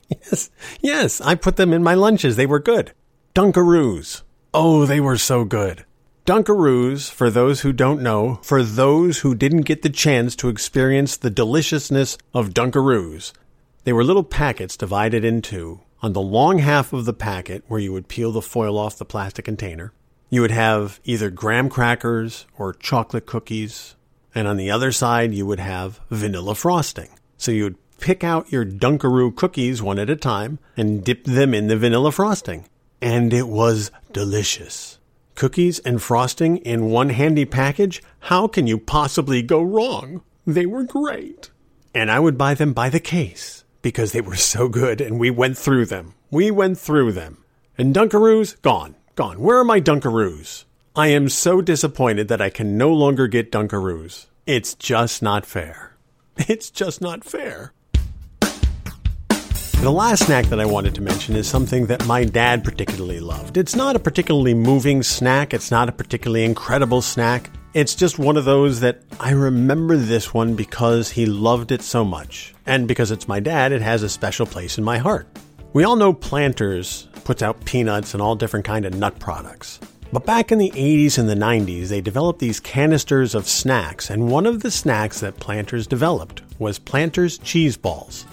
Yes, 0.10 0.50
yes, 0.82 1.22
I 1.22 1.36
put 1.36 1.56
them 1.56 1.74
in 1.74 1.84
my 1.84 1.94
lunches. 1.94 2.36
They 2.36 2.46
were 2.46 2.60
good. 2.60 2.94
Dunkaroos. 3.34 4.22
Oh, 4.54 4.86
they 4.86 5.00
were 5.00 5.18
so 5.18 5.44
good. 5.44 5.86
Dunkaroos, 6.26 7.12
for 7.12 7.30
those 7.30 7.62
who 7.62 7.72
don't 7.72 8.02
know, 8.02 8.40
for 8.42 8.64
those 8.64 9.20
who 9.20 9.36
didn't 9.36 9.62
get 9.62 9.84
the 9.84 9.90
chance 9.90 10.36
to 10.38 10.50
experience 10.50 11.18
the 11.18 11.30
deliciousness 11.30 12.18
of 12.34 12.50
Dunkaroos, 12.50 13.32
they 13.84 13.94
were 13.94 14.04
little 14.04 14.24
packets 14.24 14.76
divided 14.76 15.24
in 15.24 15.42
two. 15.42 15.82
On 16.02 16.14
the 16.14 16.22
long 16.22 16.60
half 16.60 16.94
of 16.94 17.06
the 17.06 17.14
packet, 17.14 17.64
where 17.68 17.80
you 17.80 17.92
would 17.94 18.08
peel 18.08 18.32
the 18.32 18.42
foil 18.42 18.78
off 18.78 18.98
the 18.98 19.06
plastic 19.06 19.46
container, 19.46 19.94
you 20.30 20.42
would 20.42 20.52
have 20.52 21.00
either 21.04 21.30
graham 21.30 21.70
crackers 21.70 22.46
or 22.58 22.74
chocolate 22.74 23.26
cookies, 23.26 23.96
and 24.34 24.48
on 24.48 24.58
the 24.58 24.72
other 24.72 24.92
side, 24.92 25.34
you 25.34 25.46
would 25.46 25.60
have 25.60 26.00
vanilla 26.10 26.56
frosting. 26.56 27.10
So 27.38 27.52
you 27.52 27.64
would 27.66 27.85
pick 28.00 28.24
out 28.24 28.52
your 28.52 28.66
Dunkaroo 28.66 29.36
cookies 29.36 29.82
one 29.82 30.00
at 30.00 30.10
a 30.10 30.16
time 30.16 30.60
and 30.78 31.04
dip 31.04 31.24
them 31.24 31.54
in 31.54 31.68
the 31.68 31.78
vanilla 31.78 32.12
frosting. 32.12 32.68
And 33.02 33.34
it 33.34 33.48
was 33.48 33.92
delicious. 34.14 35.00
Cookies 35.36 35.80
and 35.80 36.02
frosting 36.02 36.58
in 36.58 36.86
one 36.86 37.10
handy 37.10 37.46
package? 37.46 38.02
How 38.22 38.48
can 38.48 38.68
you 38.68 38.78
possibly 38.78 39.42
go 39.42 39.62
wrong? 39.62 40.22
They 40.48 40.66
were 40.66 40.84
great. 40.84 41.52
And 41.94 42.10
I 42.10 42.20
would 42.20 42.38
buy 42.38 42.54
them 42.54 42.74
by 42.74 42.90
the 42.90 43.00
case 43.00 43.64
because 43.82 44.12
they 44.12 44.22
were 44.22 44.36
so 44.36 44.68
good 44.70 45.02
and 45.02 45.20
we 45.20 45.30
went 45.30 45.58
through 45.58 45.88
them. 45.88 46.14
We 46.32 46.52
went 46.52 46.78
through 46.78 47.12
them. 47.12 47.44
And 47.78 47.94
Dunkaroos? 47.94 48.62
Gone. 48.62 48.96
Gone. 49.16 49.40
Where 49.40 49.58
are 49.58 49.64
my 49.64 49.80
Dunkaroos? 49.82 50.66
I 50.96 51.08
am 51.08 51.28
so 51.28 51.62
disappointed 51.62 52.30
that 52.30 52.42
I 52.42 52.50
can 52.50 52.78
no 52.78 52.92
longer 52.94 53.28
get 53.28 53.52
Dunkaroos. 53.52 54.28
It's 54.46 54.76
just 54.76 55.22
not 55.22 55.46
fair. 55.46 55.92
It's 56.50 56.70
just 56.70 57.02
not 57.02 57.24
fair. 57.24 57.74
The 59.82 59.92
last 59.92 60.26
snack 60.26 60.46
that 60.46 60.60
I 60.60 60.66
wanted 60.66 60.96
to 60.96 61.02
mention 61.02 61.36
is 61.36 61.48
something 61.48 61.86
that 61.88 62.08
my 62.08 62.24
dad 62.24 62.64
particularly 62.64 63.20
loved. 63.20 63.56
It's 63.56 63.76
not 63.76 63.96
a 63.96 64.00
particularly 64.00 64.56
moving 64.56 65.04
snack, 65.04 65.54
it's 65.54 65.70
not 65.70 65.90
a 65.90 65.92
particularly 65.92 66.44
incredible 66.44 67.04
snack. 67.04 67.52
It's 67.76 67.94
just 67.94 68.18
one 68.18 68.36
of 68.36 68.46
those 68.46 68.80
that 68.80 69.02
I 69.20 69.32
remember 69.32 69.96
this 69.98 70.34
one 70.34 70.56
because 70.56 71.12
he 71.12 71.26
loved 71.26 71.72
it 71.72 71.84
so 71.84 72.04
much. 72.04 72.56
And 72.66 72.88
because 72.88 73.12
it's 73.12 73.28
my 73.28 73.40
dad, 73.40 73.72
it 73.74 73.82
has 73.82 74.02
a 74.02 74.10
special 74.10 74.46
place 74.46 74.78
in 74.80 74.84
my 74.84 74.98
heart. 74.98 75.28
We 75.74 75.84
all 75.84 75.98
know 75.98 76.14
Planters 76.14 77.08
puts 77.26 77.44
out 77.44 77.66
peanuts 77.66 78.14
and 78.14 78.24
all 78.24 78.36
different 78.36 78.66
kind 78.66 78.86
of 78.86 78.96
nut 78.96 79.20
products. 79.20 79.80
But 80.12 80.26
back 80.26 80.52
in 80.52 80.58
the 80.58 80.72
80s 80.72 81.18
and 81.18 81.28
the 81.28 81.36
90s, 81.36 81.90
they 81.90 82.00
developed 82.00 82.40
these 82.40 82.60
canisters 82.60 83.36
of 83.36 83.48
snacks, 83.48 84.10
and 84.10 84.32
one 84.32 84.46
of 84.46 84.64
the 84.64 84.72
snacks 84.72 85.20
that 85.20 85.40
Planters 85.40 85.86
developed 85.86 86.42
was 86.58 86.80
Planters 86.80 87.38
cheese 87.40 87.76
balls. 87.76 88.26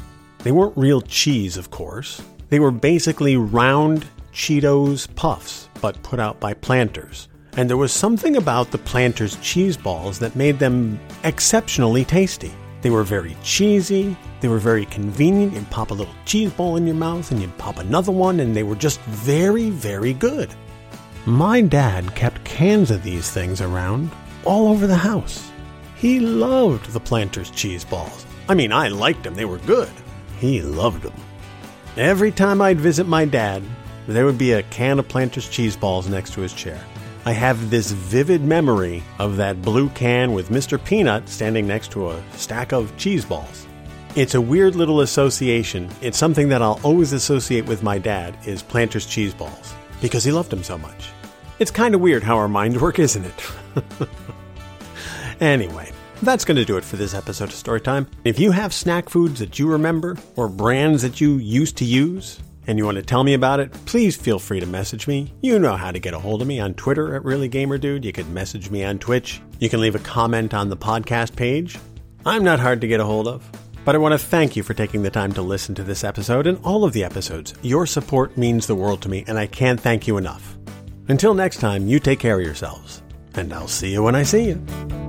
They 0.43 0.53
weren't 0.53 0.77
real 0.77 1.01
cheese, 1.01 1.57
of 1.57 1.71
course. 1.71 2.21
They 2.49 2.59
were 2.59 2.73
basically 2.73 3.37
round 3.37 4.07
Cheetos 4.33 5.07
puffs, 5.15 5.69
but 5.81 6.03
put 6.03 6.19
out 6.19 6.41
by 6.41 6.55
planters. 6.55 7.29
And 7.57 7.69
there 7.69 7.77
was 7.77 7.93
something 7.93 8.37
about 8.37 8.71
the 8.71 8.79
planters 8.79 9.37
cheese 9.37 9.77
balls 9.77 10.19
that 10.19 10.37
made 10.37 10.59
them 10.59 10.99
exceptionally 11.23 12.05
tasty. 12.05 12.53
They 12.81 12.91
were 12.91 13.05
very 13.05 13.37
cheesy, 13.45 14.17
they 14.41 14.49
were 14.49 14.59
very 14.59 14.87
convenient. 14.87 15.53
You'd 15.53 15.71
pop 15.71 15.93
a 15.93 15.95
little 15.95 16.15
cheese 16.25 16.51
ball 16.51 16.77
in 16.77 16.87
your 16.87 16.97
mouth 16.97 17.31
and 17.31 17.41
you'd 17.41 17.57
pop 17.59 17.79
another 17.79 18.11
one, 18.11 18.41
and 18.41 18.57
they 18.57 18.65
were 18.65 18.75
just 18.75 19.01
very, 19.03 19.71
very 19.71 20.13
good. 20.13 20.53
My 21.25 21.61
dad 21.61 22.13
kept 22.17 22.43
cans 22.45 22.91
of 22.91 23.05
these 23.05 23.31
things 23.31 23.61
around 23.61 24.11
all 24.45 24.67
over 24.67 24.89
the 24.89 24.97
house. 24.97 25.53
He 25.95 26.19
loved 26.19 26.93
the 26.93 26.99
planters 26.99 27.51
cheese 27.51 27.85
balls. 27.85 28.27
I 28.49 28.55
mean, 28.55 28.73
I 28.73 28.89
liked 28.89 29.23
them, 29.23 29.37
they 29.37 29.45
were 29.45 29.59
good. 29.59 29.93
He 30.43 30.61
loved 30.61 31.05
them. 31.05 31.15
Every 31.97 32.33
time 32.33 32.61
I'd 32.61 32.81
visit 32.81 33.07
my 33.07 33.25
dad, 33.25 33.63
there 34.09 34.27
would 34.27 34.39
be 34.39 34.55
a 34.55 34.65
can 34.65 34.99
of 34.99 35.07
Planters 35.07 35.49
cheese 35.49 35.77
balls 35.77 36.09
next 36.09 36.33
to 36.33 36.41
his 36.41 36.53
chair. 36.53 36.85
I 37.25 37.31
have 37.31 37.71
this 37.71 37.93
vivid 37.93 38.43
memory 38.43 39.05
of 39.21 39.37
that 39.37 39.63
blue 39.63 39.89
can 39.91 40.33
with 40.33 40.49
Mr. 40.49 40.85
Peanut 40.85 41.29
standing 41.29 41.69
next 41.69 41.93
to 41.93 42.11
a 42.11 42.23
stack 42.33 42.73
of 42.73 42.97
cheese 42.97 43.25
balls. 43.25 43.69
It's 44.17 44.35
a 44.35 44.41
weird 44.41 44.75
little 44.75 45.03
association. 45.03 45.89
It's 46.01 46.19
something 46.19 46.49
that 46.49 46.61
I'll 46.61 46.81
always 46.83 47.13
associate 47.13 47.67
with 47.67 47.85
my 47.85 48.01
dad 48.01 48.37
is 48.45 48.65
Planters 48.65 49.07
cheese 49.07 49.35
balls 49.35 49.73
because 50.01 50.25
he 50.25 50.33
loved 50.33 50.51
them 50.51 50.65
so 50.65 50.77
much. 50.77 51.11
It's 51.61 51.71
kind 51.71 51.95
of 51.95 52.01
weird 52.01 52.25
how 52.25 52.37
our 52.37 52.49
minds 52.49 52.79
work, 52.81 52.99
isn't 52.99 53.25
it? 53.25 53.53
anyway, 55.41 55.93
that's 56.23 56.45
going 56.45 56.57
to 56.57 56.65
do 56.65 56.77
it 56.77 56.85
for 56.85 56.97
this 56.97 57.15
episode 57.15 57.49
of 57.49 57.55
Storytime. 57.55 58.07
If 58.25 58.39
you 58.39 58.53
have 58.53 58.73
snack 58.73 59.09
foods 59.09 59.41
that 59.41 59.59
you 59.59 59.69
remember 59.69 60.17
or 60.37 60.49
brands 60.49 61.03
that 61.03 61.21
you 61.21 61.39
used 61.39 61.77
to 61.79 61.85
use 61.85 62.41
and 62.67 62.79
you 62.79 62.85
want 62.85 62.97
to 62.97 63.03
tell 63.03 63.25
me 63.25 63.35
about 63.35 63.61
it, 63.61 63.73
please 63.87 64.17
feel 64.17 64.39
free 64.39 64.61
to 64.61 64.67
message 64.67 65.09
me. 65.09 65.33
You 65.41 65.59
know 65.59 65.77
how 65.77 65.91
to 65.91 65.99
get 65.99 66.15
a 66.15 66.19
hold 66.19 66.41
of 66.41 66.49
me 66.49 66.61
on 66.61 66.75
Twitter 66.75 67.17
at 67.17 67.23
ReallyGamerDude. 67.23 68.05
You 68.05 68.13
can 68.13 68.33
message 68.33 68.71
me 68.71 68.85
on 68.85 68.99
Twitch. 68.99 69.41
You 69.59 69.69
can 69.69 69.81
leave 69.81 69.97
a 69.97 70.01
comment 70.01 70.55
on 70.55 70.69
the 70.69 70.77
podcast 70.77 71.35
page. 71.35 71.79
I'm 72.25 72.45
not 72.45 72.61
hard 72.61 72.81
to 72.83 72.87
get 72.87 73.01
a 73.01 73.05
hold 73.05 73.27
of. 73.27 73.51
But 73.85 73.97
I 73.97 73.99
want 73.99 74.13
to 74.13 74.19
thank 74.19 74.55
you 74.55 74.63
for 74.63 74.75
taking 74.75 75.03
the 75.03 75.11
time 75.11 75.33
to 75.33 75.43
listen 75.43 75.75
to 75.75 75.83
this 75.83 76.05
episode 76.05 76.47
and 76.47 76.59
all 76.65 76.85
of 76.85 76.93
the 76.93 77.03
episodes. 77.03 77.55
Your 77.63 77.85
support 77.85 78.37
means 78.37 78.69
the 78.69 78.77
world 78.77 79.03
to 79.03 79.09
me, 79.09 79.25
and 79.27 79.37
I 79.37 79.49
can't 79.49 79.81
thank 79.81 80.07
you 80.07 80.19
enough. 80.19 80.57
Until 81.09 81.35
next 81.35 81.57
time, 81.57 81.89
you 81.89 81.99
take 81.99 82.21
care 82.21 82.39
of 82.39 82.47
yourselves, 82.47 83.03
and 83.35 83.53
I'll 83.53 83.67
see 83.67 83.91
you 83.91 84.05
when 84.05 84.15
I 84.15 84.23
see 84.23 84.45
you. 84.45 85.02